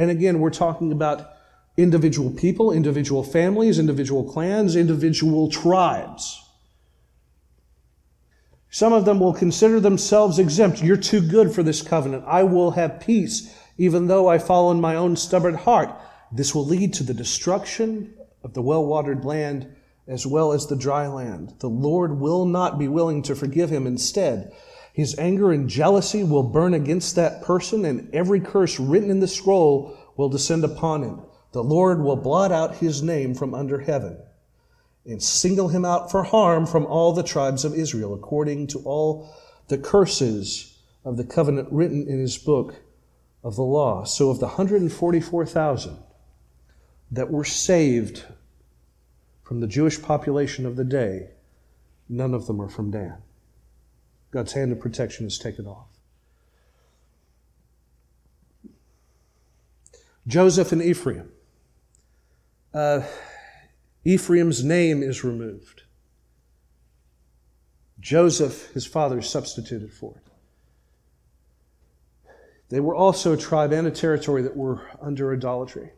[0.00, 1.30] And again, we're talking about
[1.76, 6.42] individual people, individual families, individual clans, individual tribes.
[8.70, 10.82] Some of them will consider themselves exempt.
[10.82, 12.24] You're too good for this covenant.
[12.26, 15.94] I will have peace, even though I follow in my own stubborn heart.
[16.32, 19.70] This will lead to the destruction of the well watered land
[20.08, 21.56] as well as the dry land.
[21.58, 23.86] The Lord will not be willing to forgive him.
[23.86, 24.50] Instead,
[24.92, 29.28] his anger and jealousy will burn against that person, and every curse written in the
[29.28, 31.20] scroll will descend upon him.
[31.52, 34.18] The Lord will blot out his name from under heaven
[35.06, 39.34] and single him out for harm from all the tribes of Israel, according to all
[39.68, 42.76] the curses of the covenant written in his book
[43.42, 44.04] of the law.
[44.04, 45.96] So, of the 144,000
[47.10, 48.24] that were saved
[49.42, 51.30] from the Jewish population of the day,
[52.08, 53.18] none of them are from Dan.
[54.30, 55.88] God's hand of protection is taken off.
[60.26, 61.30] Joseph and Ephraim.
[62.72, 63.02] Uh,
[64.04, 65.82] Ephraim's name is removed.
[67.98, 70.30] Joseph, his father, substituted for it.
[72.70, 75.90] They were also a tribe and a territory that were under idolatry.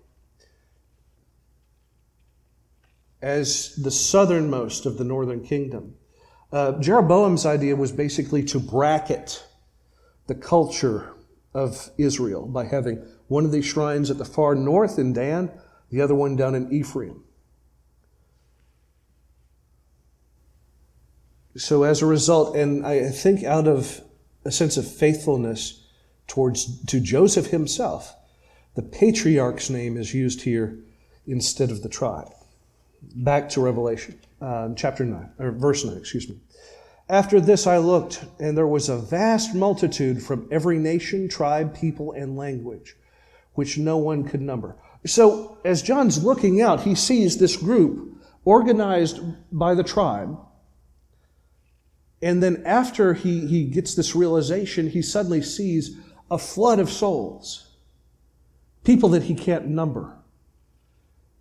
[3.20, 5.94] As the southernmost of the northern kingdom,
[6.52, 9.44] uh, Jeroboam's idea was basically to bracket
[10.26, 11.14] the culture
[11.54, 15.50] of Israel by having one of these shrines at the far north in Dan,
[15.90, 17.24] the other one down in Ephraim.
[21.56, 24.00] So as a result, and I think out of
[24.44, 25.86] a sense of faithfulness
[26.26, 28.14] towards to Joseph himself,
[28.74, 30.78] the patriarch's name is used here
[31.26, 32.32] instead of the tribe.
[33.14, 36.36] Back to Revelation, uh, chapter 9, or verse 9, excuse me.
[37.08, 42.12] After this I looked, and there was a vast multitude from every nation, tribe, people,
[42.12, 42.96] and language,
[43.54, 44.76] which no one could number.
[45.04, 49.20] So, as John's looking out, he sees this group organized
[49.50, 50.38] by the tribe
[52.22, 55.96] and then after he, he gets this realization, he suddenly sees
[56.30, 57.68] a flood of souls.
[58.84, 60.16] People that he can't number.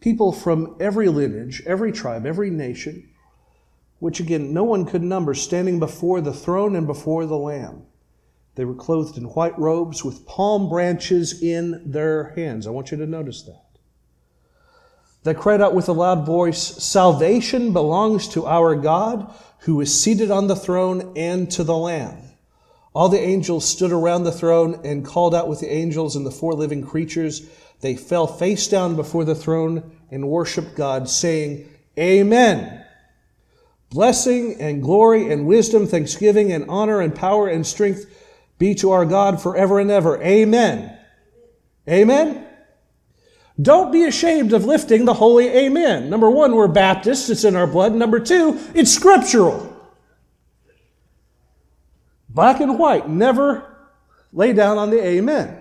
[0.01, 3.07] People from every lineage, every tribe, every nation,
[3.99, 7.83] which again, no one could number, standing before the throne and before the Lamb.
[8.55, 12.67] They were clothed in white robes with palm branches in their hands.
[12.67, 13.63] I want you to notice that.
[15.23, 20.31] They cried out with a loud voice Salvation belongs to our God who is seated
[20.31, 22.17] on the throne and to the Lamb.
[22.93, 26.31] All the angels stood around the throne and called out with the angels and the
[26.31, 27.47] four living creatures.
[27.81, 31.67] They fell face down before the throne and worshiped God, saying,
[31.97, 32.85] Amen.
[33.89, 38.05] Blessing and glory and wisdom, thanksgiving and honor and power and strength
[38.57, 40.21] be to our God forever and ever.
[40.21, 40.97] Amen.
[41.89, 42.47] Amen.
[43.61, 46.09] Don't be ashamed of lifting the holy amen.
[46.09, 47.93] Number one, we're Baptists, it's in our blood.
[47.93, 49.67] Number two, it's scriptural.
[52.29, 53.65] Black and white, never
[54.31, 55.60] lay down on the amen.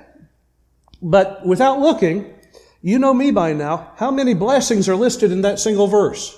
[1.03, 2.35] But without looking,
[2.83, 6.37] you know me by now, how many blessings are listed in that single verse?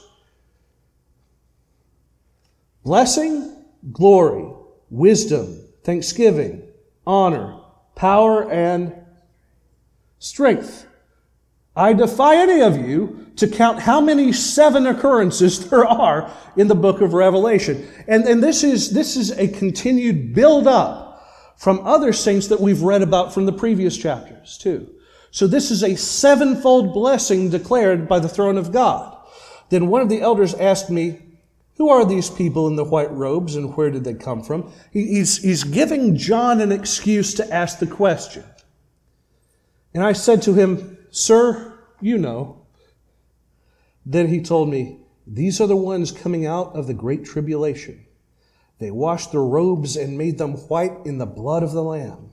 [2.85, 4.53] Blessing, glory,
[4.91, 6.63] wisdom, thanksgiving,
[7.07, 7.61] honor,
[7.95, 8.95] power, and
[10.19, 10.87] strength.
[11.75, 16.75] I defy any of you to count how many seven occurrences there are in the
[16.75, 17.89] book of Revelation.
[18.07, 21.12] And, and this is, this is a continued build up
[21.63, 24.93] from other saints that we've read about from the previous chapters too.
[25.31, 29.17] So this is a sevenfold blessing declared by the throne of God.
[29.69, 31.21] Then one of the elders asked me,
[31.77, 34.73] who are these people in the white robes and where did they come from?
[34.91, 38.43] He's, he's giving John an excuse to ask the question.
[39.95, 42.67] And I said to him, Sir, you know.
[44.05, 44.99] Then he told me,
[45.29, 48.05] These are the ones coming out of the great tribulation.
[48.83, 52.33] They washed their robes and made them white in the blood of the Lamb.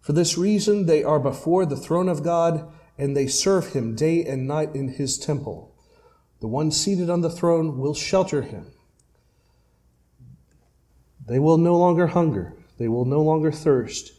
[0.00, 2.68] For this reason, they are before the throne of God,
[2.98, 5.72] and they serve him day and night in his temple.
[6.40, 8.72] The one seated on the throne will shelter him.
[11.24, 14.14] They will no longer hunger, they will no longer thirst.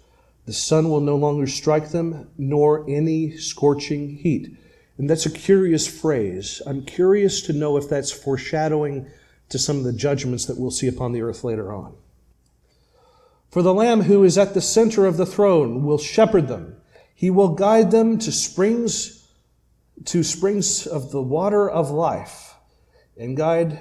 [0.45, 4.57] The sun will no longer strike them, nor any scorching heat.
[4.97, 6.61] And that's a curious phrase.
[6.65, 9.07] I'm curious to know if that's foreshadowing
[9.49, 11.95] to some of the judgments that we'll see upon the earth later on.
[13.49, 16.75] For the Lamb who is at the center of the throne will shepherd them.
[17.15, 19.27] He will guide them to springs,
[20.05, 22.53] to springs of the water of life.
[23.17, 23.79] And guide,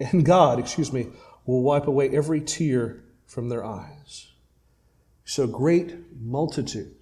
[0.00, 1.08] and God, excuse me,
[1.44, 4.28] will wipe away every tear from their eyes.
[5.24, 6.94] So great multitude.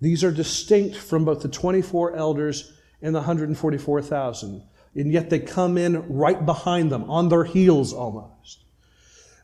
[0.00, 4.62] These are distinct from both the 24 elders and the 144,000.
[4.94, 8.64] And yet they come in right behind them, on their heels almost.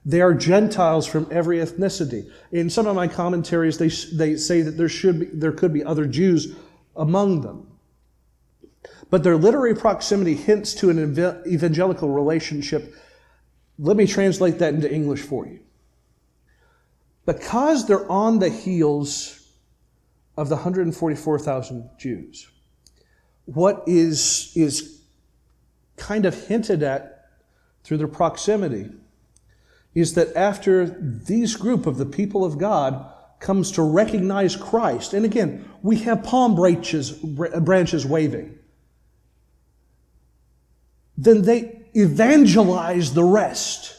[0.05, 2.31] They are Gentiles from every ethnicity.
[2.53, 5.85] In some of my commentaries, they, they say that there, should be, there could be
[5.85, 6.55] other Jews
[6.97, 7.67] among them.
[9.11, 10.99] But their literary proximity hints to an
[11.47, 12.95] evangelical relationship.
[13.79, 15.61] Let me translate that into English for you.
[17.27, 19.49] Because they're on the heels
[20.37, 22.49] of the 144,000 Jews,
[23.45, 25.00] what is, is
[26.01, 27.29] kind of hinted at
[27.85, 28.91] through their proximity
[29.95, 35.25] is that after these group of the people of God comes to recognize Christ, and
[35.25, 38.59] again, we have palm branches, branches waving,
[41.17, 43.97] then they evangelize the rest.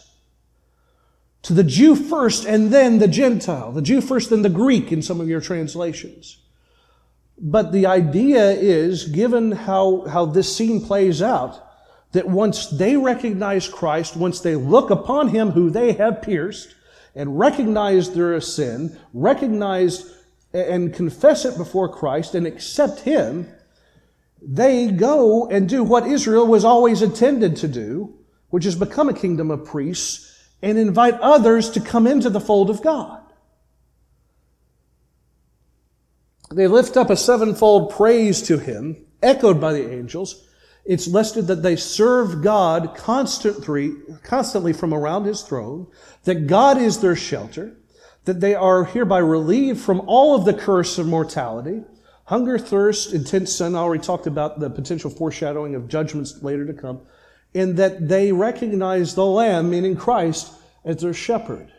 [1.44, 3.72] To the Jew first and then the Gentile.
[3.72, 6.38] The Jew first, then the Greek in some of your translations.
[7.38, 11.71] But the idea is, given how, how this scene plays out,
[12.12, 16.76] that once they recognize Christ, once they look upon Him who they have pierced,
[17.16, 20.18] and recognize their sin, recognize
[20.54, 23.48] and confess it before Christ, and accept Him,
[24.42, 28.18] they go and do what Israel was always intended to do,
[28.50, 30.28] which is become a kingdom of priests
[30.62, 33.22] and invite others to come into the fold of God.
[36.54, 40.46] They lift up a sevenfold praise to Him, echoed by the angels
[40.86, 45.88] it's listed that they serve God constantly, constantly from around his throne,
[46.24, 47.78] that God is their shelter,
[48.26, 51.84] that they are hereby relieved from all of the curse of mortality,
[52.26, 53.76] hunger, thirst, intense sin.
[53.76, 57.02] I already talked about the potential foreshadowing of judgments later to come,
[57.54, 60.54] and that they recognize the Lamb, meaning Christ,
[60.84, 61.72] as their shepherd.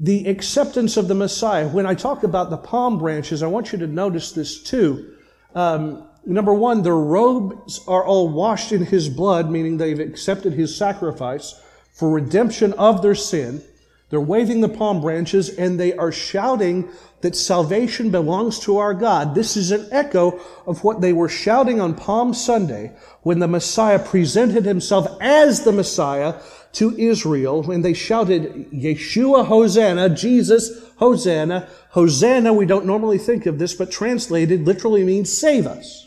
[0.00, 1.68] The acceptance of the Messiah.
[1.68, 5.14] When I talk about the palm branches, I want you to notice this too.
[5.54, 10.74] Um, Number one, their robes are all washed in his blood, meaning they've accepted his
[10.74, 11.60] sacrifice
[11.92, 13.62] for redemption of their sin.
[14.10, 16.88] They're waving the palm branches and they are shouting
[17.22, 19.34] that salvation belongs to our God.
[19.34, 23.98] This is an echo of what they were shouting on Palm Sunday when the Messiah
[23.98, 26.34] presented himself as the Messiah
[26.74, 31.68] to Israel when they shouted, Yeshua Hosanna, Jesus Hosanna.
[31.90, 36.03] Hosanna, we don't normally think of this, but translated literally means save us.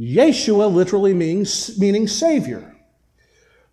[0.00, 2.74] Yeshua literally means meaning Savior.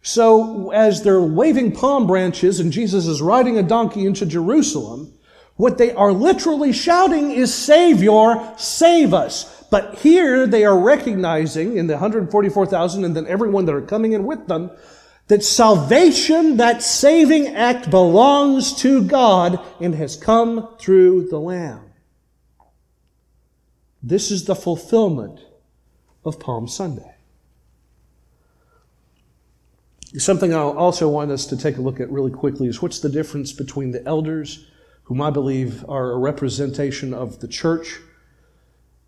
[0.01, 5.13] So as they're waving palm branches and Jesus is riding a donkey into Jerusalem,
[5.55, 9.65] what they are literally shouting is Savior, save us.
[9.71, 14.25] But here they are recognizing in the 144,000 and then everyone that are coming in
[14.25, 14.71] with them
[15.27, 21.91] that salvation, that saving act belongs to God and has come through the Lamb.
[24.01, 25.41] This is the fulfillment
[26.27, 27.15] of Palm Sunday.
[30.17, 33.09] Something I also want us to take a look at really quickly is what's the
[33.09, 34.67] difference between the elders,
[35.03, 37.99] whom I believe are a representation of the church,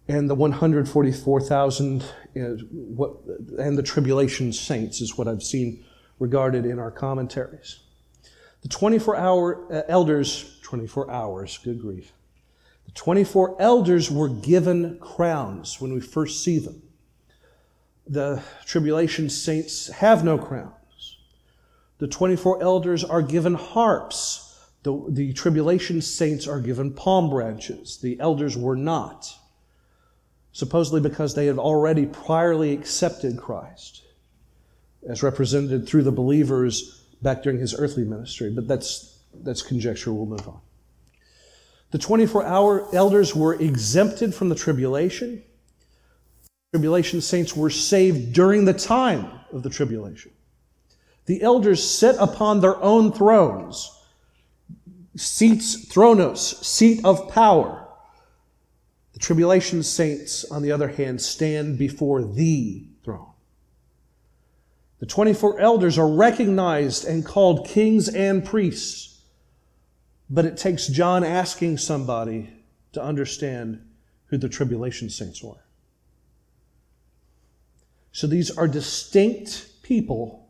[0.07, 2.03] and the 144,000
[2.35, 5.83] and the tribulation saints, is what I've seen
[6.19, 7.79] regarded in our commentaries.
[8.61, 12.11] The 24 hour uh, elders, 24 hours, good grief.
[12.85, 16.81] The 24 elders were given crowns when we first see them
[18.09, 20.73] the tribulation saints have no crowns.
[21.99, 24.67] The 24 elders are given harps.
[24.83, 27.99] The, the tribulation saints are given palm branches.
[28.01, 29.31] The elders were not.
[30.51, 34.01] Supposedly because they had already priorly accepted Christ,
[35.07, 38.49] as represented through the believers back during his earthly ministry.
[38.49, 40.11] But that's, that's conjecture.
[40.11, 40.61] We'll move on.
[41.91, 45.43] The 24 hour elders were exempted from the tribulation
[46.71, 50.31] tribulation saints were saved during the time of the tribulation.
[51.25, 53.91] The elders sit upon their own thrones,
[55.15, 57.87] seats, thronos, seat of power.
[59.13, 63.31] The tribulation saints, on the other hand, stand before the throne.
[64.99, 69.21] The 24 elders are recognized and called kings and priests.
[70.29, 72.53] But it takes John asking somebody
[72.91, 73.83] to understand
[74.27, 75.63] who the tribulation saints were.
[78.11, 80.49] So these are distinct people,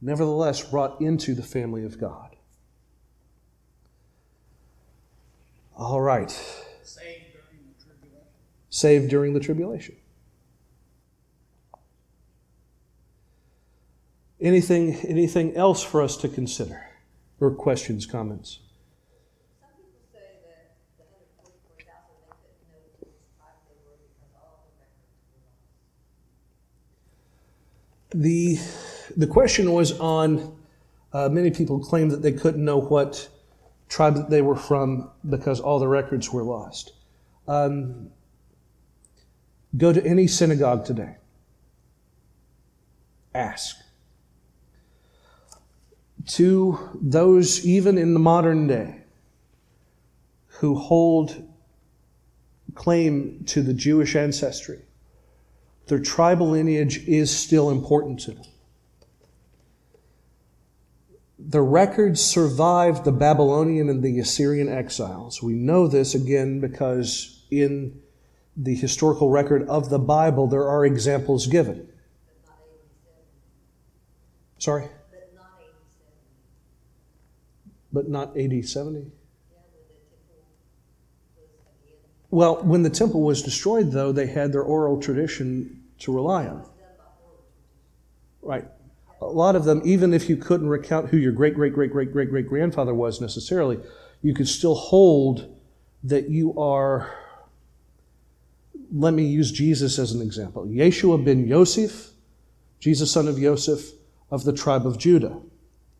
[0.00, 2.36] nevertheless brought into the family of God.
[5.76, 6.30] All right.
[8.70, 9.96] Saved during the tribulation.
[14.40, 16.84] Anything, anything else for us to consider?
[17.38, 18.58] Or questions, comments?
[28.14, 28.58] The,
[29.16, 30.56] the question was on
[31.12, 33.28] uh, many people claim that they couldn't know what
[33.88, 36.92] tribe that they were from because all the records were lost.
[37.46, 38.10] Um,
[39.76, 41.16] go to any synagogue today.
[43.34, 43.76] Ask.
[46.28, 49.00] To those, even in the modern day,
[50.46, 51.42] who hold
[52.74, 54.82] claim to the Jewish ancestry,
[55.92, 58.44] their tribal lineage is still important to them.
[61.38, 65.42] The records survived the Babylonian and the Assyrian exiles.
[65.42, 68.00] We know this again because in
[68.56, 71.86] the historical record of the Bible, there are examples given.
[74.56, 74.88] Sorry?
[77.92, 79.12] But not AD 70?
[82.30, 86.64] Well, when the temple was destroyed, though, they had their oral tradition to rely on.
[88.40, 88.66] Right.
[89.20, 92.12] A lot of them, even if you couldn't recount who your great, great, great, great,
[92.12, 93.78] great, great grandfather was necessarily,
[94.20, 95.54] you could still hold
[96.04, 97.12] that you are.
[98.92, 100.66] Let me use Jesus as an example.
[100.66, 102.10] Yeshua ben Yosef,
[102.80, 103.92] Jesus, son of Joseph,
[104.30, 105.40] of the tribe of Judah.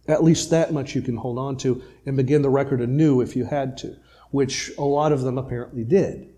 [0.09, 3.37] At least that much you can hold on to and begin the record anew if
[3.37, 3.97] you had to
[4.33, 6.32] which a lot of them apparently did.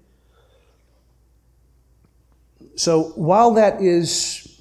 [2.77, 4.61] So while that is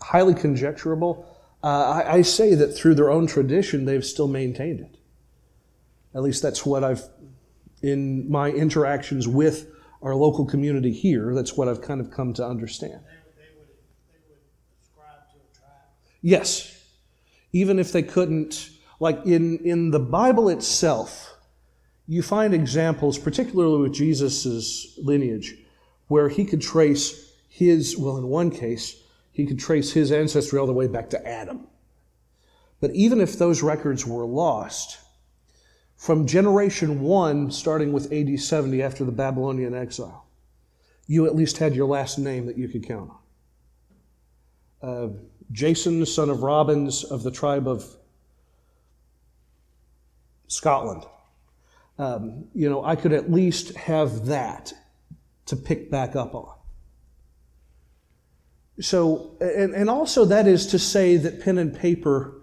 [0.00, 1.24] highly conjecturable,
[1.62, 4.96] uh, I, I, say that through their own tradition, they've still maintained it.
[6.14, 7.02] At least that's what I've,
[7.82, 9.68] in my interactions with
[10.02, 13.00] our local community here, that's what I've kind of come to understand.
[16.22, 16.72] Yes.
[17.52, 18.70] Even if they couldn't,
[19.00, 21.36] like in, in the Bible itself,
[22.06, 25.54] you find examples, particularly with Jesus' lineage,
[26.08, 28.96] where he could trace his, well, in one case,
[29.32, 31.66] he could trace his ancestry all the way back to Adam.
[32.80, 34.98] But even if those records were lost,
[35.96, 40.26] from generation one, starting with AD 70 after the Babylonian exile,
[41.06, 43.10] you at least had your last name that you could count
[44.82, 44.88] on.
[44.88, 45.08] Uh,
[45.52, 47.84] Jason, son of Robbins of the tribe of
[50.48, 51.06] Scotland
[51.98, 54.72] um, you know, I could at least have that
[55.46, 56.54] to pick back up on.
[58.80, 62.42] So, and, and also that is to say that pen and paper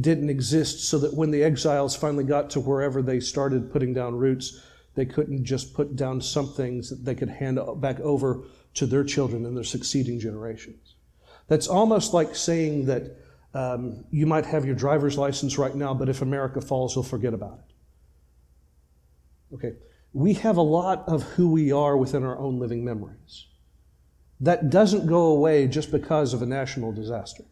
[0.00, 4.16] didn't exist so that when the exiles finally got to wherever they started putting down
[4.16, 4.60] roots,
[4.94, 8.44] they couldn't just put down some things that they could hand back over
[8.74, 10.94] to their children and their succeeding generations.
[11.48, 13.18] That's almost like saying that
[13.54, 17.32] um, you might have your driver's license right now, but if America falls, you'll forget
[17.32, 19.54] about it.
[19.54, 19.72] Okay,
[20.16, 23.48] we have a lot of who we are within our own living memories.
[24.40, 27.44] That doesn't go away just because of a national disaster.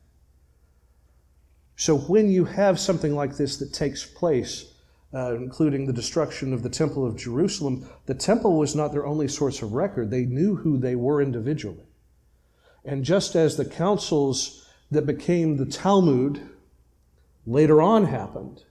[1.76, 4.72] So when you have something like this that takes place,
[5.12, 9.28] uh, including the destruction of the Temple of Jerusalem, the temple was not their only
[9.28, 10.10] source of record.
[10.10, 11.84] They knew who they were individually.
[12.82, 16.40] And just as the councils that became the Talmud
[17.46, 18.64] later on happened,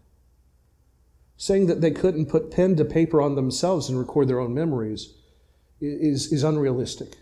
[1.37, 5.13] saying that they couldn't put pen to paper on themselves and record their own memories
[5.81, 7.17] is, is unrealistic.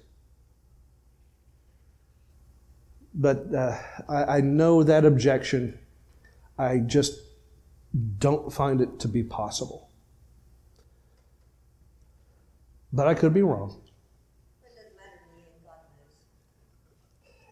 [3.13, 5.77] But uh, I, I know that objection.
[6.57, 7.19] I just
[8.19, 9.89] don't find it to be possible.
[12.93, 13.81] But I could be wrong.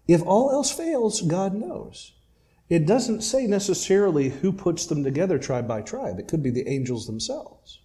[0.08, 2.14] If all else fails, God knows.
[2.70, 6.20] It doesn't say necessarily who puts them together tribe by tribe.
[6.20, 7.80] It could be the angels themselves,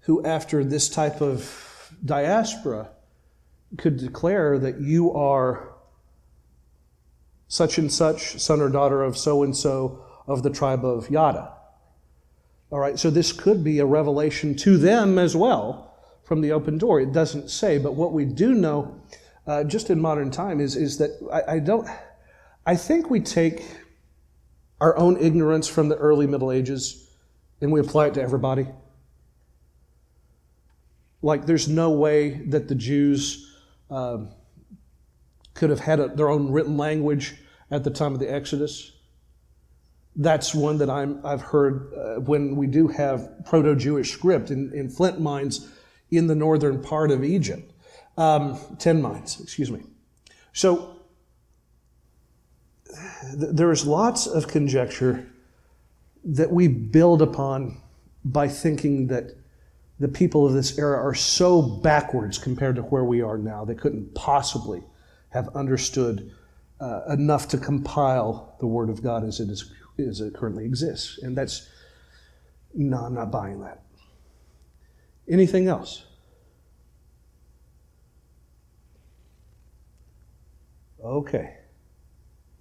[0.00, 2.90] who, after this type of diaspora,
[3.78, 5.72] could declare that you are
[7.48, 11.52] such and such, son or daughter of so and so of the tribe of Yada.
[12.70, 15.94] All right, so this could be a revelation to them as well
[16.24, 17.00] from the open door.
[17.00, 19.00] It doesn't say, but what we do know,
[19.46, 21.88] uh, just in modern time, is, is that I, I don't.
[22.68, 23.64] I think we take
[24.80, 27.08] our own ignorance from the early Middle Ages
[27.60, 28.66] and we apply it to everybody.
[31.22, 33.54] Like there's no way that the Jews
[33.88, 34.30] um,
[35.54, 37.36] could have had a, their own written language
[37.70, 38.92] at the time of the Exodus.
[40.16, 44.72] That's one that I'm, I've heard uh, when we do have Proto Jewish script in,
[44.74, 45.68] in flint mines
[46.10, 47.72] in the northern part of Egypt.
[48.18, 49.82] Um, tin mines, excuse me.
[50.52, 50.95] So
[53.38, 55.26] th- there's lots of conjecture
[56.24, 57.80] that we build upon
[58.24, 59.32] by thinking that
[59.98, 63.74] the people of this era are so backwards compared to where we are now, they
[63.74, 64.82] couldn't possibly
[65.30, 66.30] have understood
[66.80, 71.18] uh, enough to compile the Word of God as it, is, as it currently exists.
[71.22, 71.68] And that's,
[72.74, 73.82] no, I'm not buying that.
[75.28, 76.04] Anything else?
[81.02, 81.54] Okay.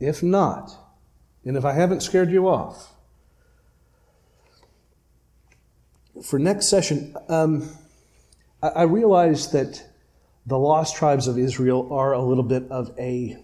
[0.05, 0.71] If not,
[1.45, 2.93] and if I haven't scared you off,
[6.23, 7.67] for next session, um,
[8.61, 9.83] I, I realize that
[10.45, 13.37] the lost tribes of Israel are a little bit of a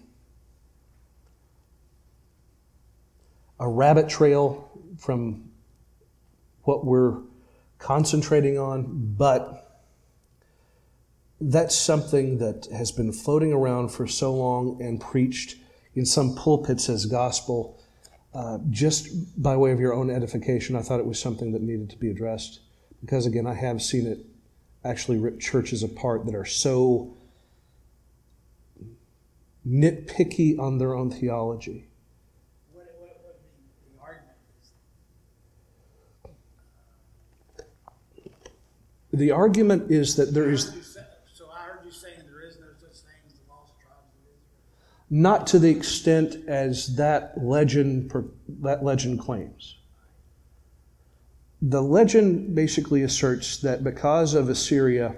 [3.58, 5.50] a rabbit trail from
[6.62, 7.22] what we're
[7.80, 9.80] concentrating on, but
[11.40, 15.56] that's something that has been floating around for so long and preached
[15.94, 17.78] in some pulpits as gospel.
[18.34, 19.08] Uh, just
[19.42, 22.10] by way of your own edification, I thought it was something that needed to be
[22.10, 22.60] addressed.
[23.02, 24.24] Because again, I have seen it
[24.84, 27.14] actually rip churches apart that are so
[29.66, 31.86] nitpicky on their own theology.
[32.72, 34.36] What, what, what the, the argument
[39.12, 39.18] is?
[39.18, 40.64] The argument is that there is
[41.32, 44.22] So I heard you saying there is no such thing as the lost tribes of
[44.24, 44.62] Israel.
[45.12, 48.10] Not to the extent as that legend
[48.62, 49.76] that legend claims.
[51.60, 55.16] The legend basically asserts that because of Assyria,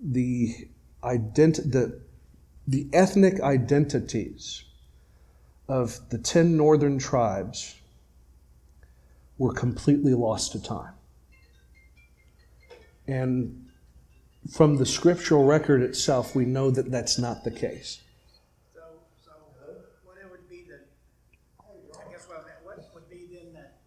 [0.00, 0.68] the
[1.02, 2.00] ident- the,
[2.68, 4.62] the ethnic identities
[5.68, 7.74] of the ten northern tribes
[9.38, 10.94] were completely lost to time.
[13.08, 13.66] And
[14.52, 18.02] from the scriptural record itself, we know that that's not the case.
[18.74, 18.80] So,
[19.24, 19.30] so
[20.04, 20.86] what it would be that,
[21.60, 23.78] I guess what, what would be then that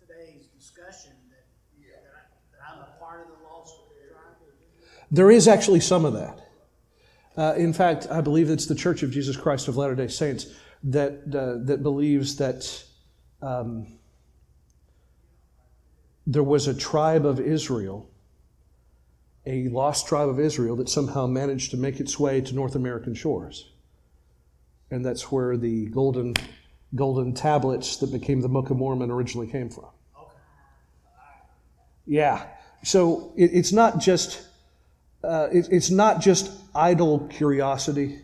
[0.00, 1.44] today's discussion that,
[1.82, 2.04] that,
[2.66, 3.74] I, I'm a part of the lost
[4.08, 4.34] tribe?
[5.10, 6.40] There is actually some of that.
[7.36, 10.46] Uh, in fact, I believe it's the Church of Jesus Christ of Latter day Saints
[10.84, 12.82] that, uh, that believes that
[13.42, 13.98] um,
[16.26, 18.08] there was a tribe of Israel,
[19.44, 23.14] a lost tribe of Israel, that somehow managed to make its way to North American
[23.14, 23.70] shores.
[24.90, 26.34] And that's where the golden,
[26.94, 29.93] golden tablets that became the Book of Mormon originally came from.
[32.06, 32.46] Yeah.
[32.82, 34.42] So it, it's not just
[35.22, 38.18] uh, it, it's not just idle curiosity,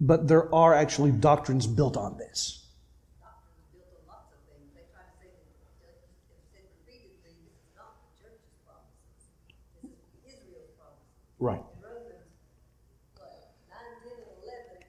[0.00, 2.66] but there are actually doctrines built on this.
[3.72, 4.68] built on lots of things.
[4.76, 5.48] They try to say that,
[5.80, 5.96] uh,
[6.36, 9.32] it's said repeatedly, this is not the church's promises.
[9.80, 11.08] This is Israel's promises.
[11.40, 11.64] Right.
[11.80, 12.28] Romans,
[13.16, 14.84] what, nine, ten, and eleven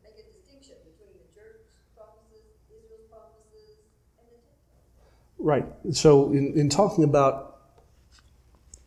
[0.00, 3.76] make a distinction between the church promises, Israel's promises,
[4.16, 5.12] and the Gentiles.
[5.46, 5.64] Right.
[5.92, 7.58] So in, in talking about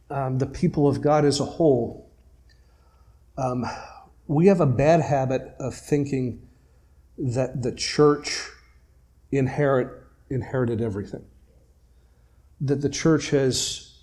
[0.10, 2.12] um, the people of God as a whole,
[3.38, 3.66] um,
[4.28, 6.46] we have a bad habit of thinking
[7.18, 8.46] that the church
[9.32, 11.24] inherit inherited everything.
[12.60, 13.94] That the church has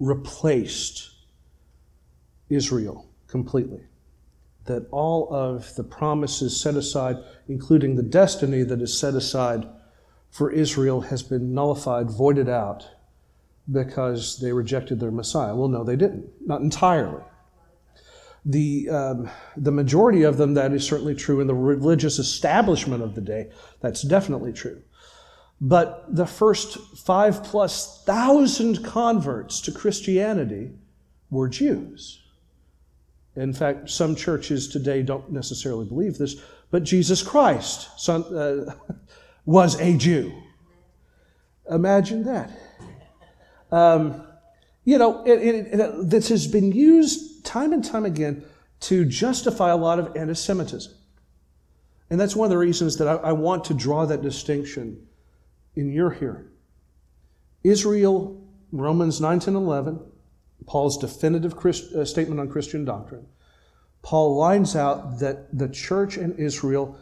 [0.00, 1.12] replaced
[2.50, 3.84] Israel completely.
[4.64, 9.64] That all of the promises set aside, including the destiny that is set aside
[10.30, 12.88] for Israel, has been nullified, voided out,
[13.70, 15.54] because they rejected their Messiah.
[15.54, 16.28] Well, no, they didn't.
[16.46, 17.22] Not entirely.
[18.44, 23.14] The, um, the majority of them, that is certainly true in the religious establishment of
[23.14, 23.50] the day.
[23.80, 24.82] That's definitely true.
[25.60, 30.70] But the first five plus thousand converts to Christianity
[31.30, 32.22] were Jews.
[33.34, 36.36] In fact, some churches today don't necessarily believe this,
[36.70, 38.74] but Jesus Christ son, uh,
[39.48, 40.30] was a Jew.
[41.70, 42.50] Imagine that.
[43.72, 44.22] Um,
[44.84, 48.44] you know, it, it, it, this has been used time and time again
[48.80, 50.92] to justify a lot of anti Semitism.
[52.10, 55.06] And that's one of the reasons that I, I want to draw that distinction
[55.76, 56.48] in your hearing.
[57.64, 59.98] Israel, Romans 9, 10, 11,
[60.66, 63.24] Paul's definitive Christ, uh, statement on Christian doctrine.
[64.02, 66.98] Paul lines out that the church and Israel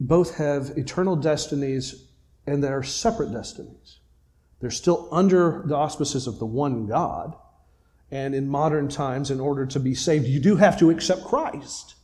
[0.00, 2.08] both have eternal destinies
[2.46, 3.98] and they are separate destinies.
[4.60, 7.34] They're still under the auspices of the one God.
[8.10, 11.94] And in modern times, in order to be saved, you do have to accept Christ.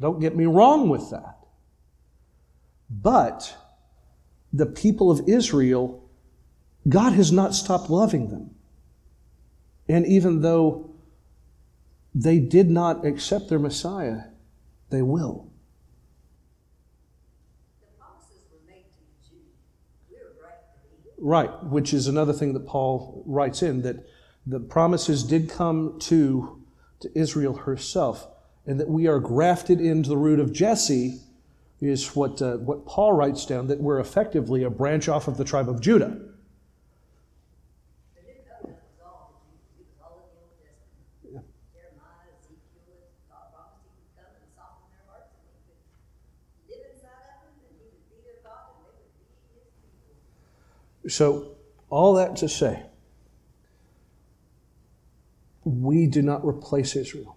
[0.00, 1.38] Don't get me wrong with that.
[2.88, 3.56] But
[4.52, 6.08] the people of Israel,
[6.88, 8.54] God has not stopped loving them.
[9.88, 10.90] And even though
[12.14, 14.22] they did not accept their Messiah,
[14.90, 15.50] they will.
[17.80, 19.52] The promises were made to the Jews.
[20.10, 21.05] We were grafted in.
[21.18, 24.06] Right, which is another thing that Paul writes in that
[24.46, 26.62] the promises did come to,
[27.00, 28.28] to Israel herself,
[28.66, 31.20] and that we are grafted into the root of Jesse
[31.80, 35.44] is what, uh, what Paul writes down that we're effectively a branch off of the
[35.44, 36.08] tribe of Judah.
[36.08, 36.14] The
[38.24, 39.60] new covenant was all the Jews.
[39.76, 41.44] It was all in the Old Testament.
[41.76, 45.76] Jeremiah, Ezekiel, God promised he would come and soften their hearts and he could
[46.72, 49.20] live inside of them and he would be their God and they would be
[49.52, 50.16] his people.
[51.08, 51.52] So,
[51.88, 52.84] all that to say,
[55.64, 57.36] we do not replace Israel.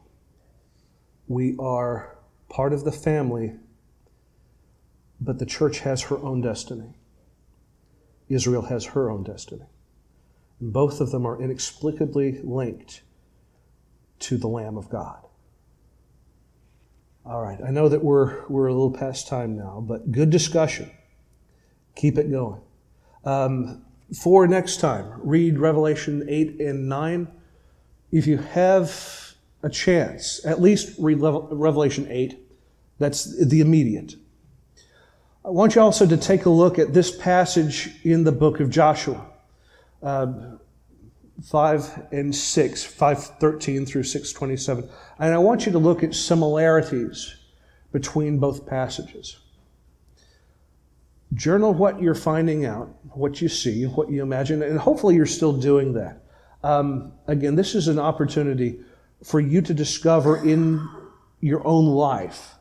[1.27, 2.17] We are
[2.47, 3.55] part of the family,
[5.21, 6.93] but the church has her own destiny.
[8.27, 9.65] Israel has her own destiny.
[10.59, 13.01] And both of them are inexplicably linked
[14.19, 15.25] to the Lamb of God.
[17.25, 20.89] All right, I know that we're, we're a little past time now, but good discussion.
[21.95, 22.61] Keep it going.
[23.25, 23.85] Um,
[24.21, 27.27] for next time, read Revelation 8 and 9.
[28.11, 32.39] If you have a chance, at least read Revelation 8.
[32.97, 34.15] That's the immediate.
[35.45, 38.69] I want you also to take a look at this passage in the book of
[38.69, 39.25] Joshua.
[40.01, 40.57] Uh,
[41.43, 44.89] 5 and 6, 513 through 627.
[45.19, 47.35] And I want you to look at similarities
[47.91, 49.37] between both passages.
[51.33, 55.53] Journal what you're finding out, what you see, what you imagine, and hopefully you're still
[55.53, 56.23] doing that.
[56.63, 58.79] Um, again, this is an opportunity
[59.23, 60.87] for you to discover in
[61.39, 62.55] your own life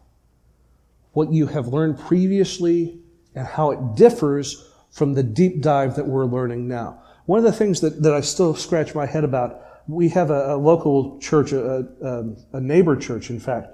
[1.13, 3.01] what you have learned previously
[3.35, 7.03] and how it differs from the deep dive that we're learning now.
[7.27, 10.55] One of the things that, that I still scratch my head about, we have a,
[10.55, 13.69] a local church, a, a, a neighbor church, in fact,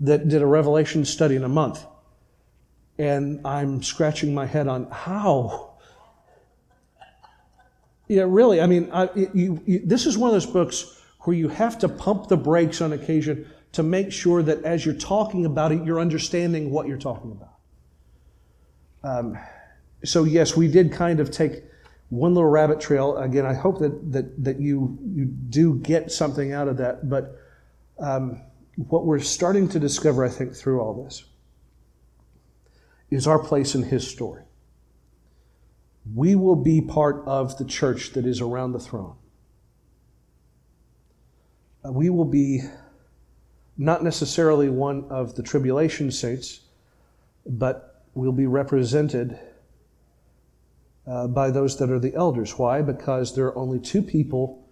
[0.00, 1.84] that did a Revelation study in a month.
[3.00, 5.70] And I'm scratching my head on how.
[8.08, 8.60] Yeah, really.
[8.60, 11.88] I mean, I, you, you, this is one of those books where you have to
[11.88, 15.98] pump the brakes on occasion to make sure that as you're talking about it, you're
[15.98, 17.54] understanding what you're talking about.
[19.02, 19.38] Um,
[20.04, 21.64] so, yes, we did kind of take
[22.10, 23.16] one little rabbit trail.
[23.16, 27.08] Again, I hope that, that, that you, you do get something out of that.
[27.08, 27.34] But
[27.98, 28.42] um,
[28.76, 31.24] what we're starting to discover, I think, through all this
[33.10, 34.42] is our place in His story.
[36.14, 39.16] We will be part of the church that is around the throne.
[41.84, 42.62] Uh, we will be
[43.76, 46.60] not necessarily one of the tribulation saints,
[47.46, 49.38] but we'll be represented
[51.06, 52.58] uh, by those that are the elders.
[52.58, 52.82] Why?
[52.82, 54.68] Because there are only two people,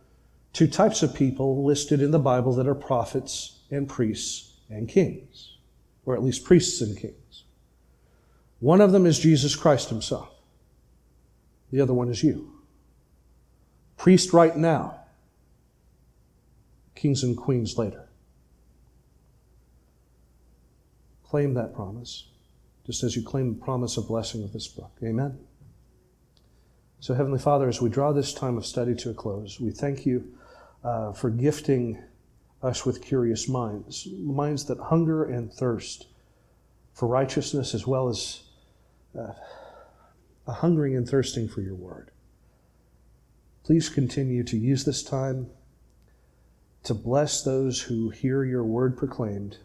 [0.52, 5.56] two types of people listed in the Bible that are prophets and priests and kings,
[6.04, 7.27] or at least priests and kings.
[8.60, 10.30] One of them is Jesus Christ himself.
[11.70, 12.52] The other one is you.
[13.96, 15.00] Priest right now,
[16.94, 18.08] kings and queens later.
[21.24, 22.28] Claim that promise,
[22.86, 24.92] just as you claim the promise of blessing of this book.
[25.02, 25.38] Amen.
[27.00, 30.06] So, Heavenly Father, as we draw this time of study to a close, we thank
[30.06, 30.32] you
[30.82, 32.02] uh, for gifting
[32.62, 36.06] us with curious minds, minds that hunger and thirst
[36.92, 38.47] for righteousness as well as
[39.16, 39.32] uh,
[40.46, 42.10] a hungering and thirsting for your word.
[43.64, 45.50] Please continue to use this time
[46.84, 49.58] to bless those who hear your word proclaimed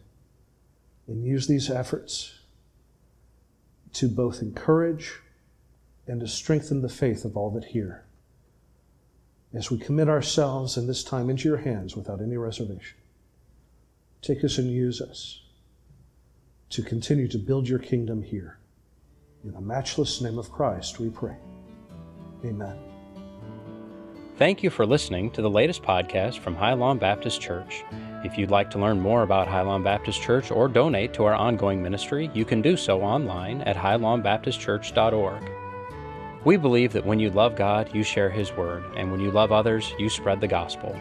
[1.07, 2.39] and use these efforts
[3.93, 5.13] to both encourage
[6.07, 8.03] and to strengthen the faith of all that hear.
[9.53, 12.97] As we commit ourselves in this time into your hands without any reservation,
[14.21, 15.43] take us and use us
[16.71, 18.57] to continue to build your kingdom here.
[19.43, 21.35] In the matchless name of Christ, we pray.
[22.45, 22.77] Amen.
[24.37, 27.83] Thank you for listening to the latest podcast from High Lawn Baptist Church.
[28.23, 31.35] If you'd like to learn more about High Lawn Baptist Church or donate to our
[31.35, 35.51] ongoing ministry, you can do so online at highlawnbaptistchurch.org.
[36.45, 39.51] We believe that when you love God, you share His Word, and when you love
[39.51, 40.97] others, you spread the gospel.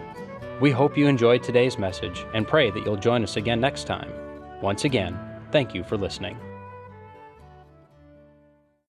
[0.60, 4.12] We hope you enjoyed today's message and pray that you'll join us again next time.
[4.60, 5.18] Once again,
[5.50, 6.36] thank you for listening.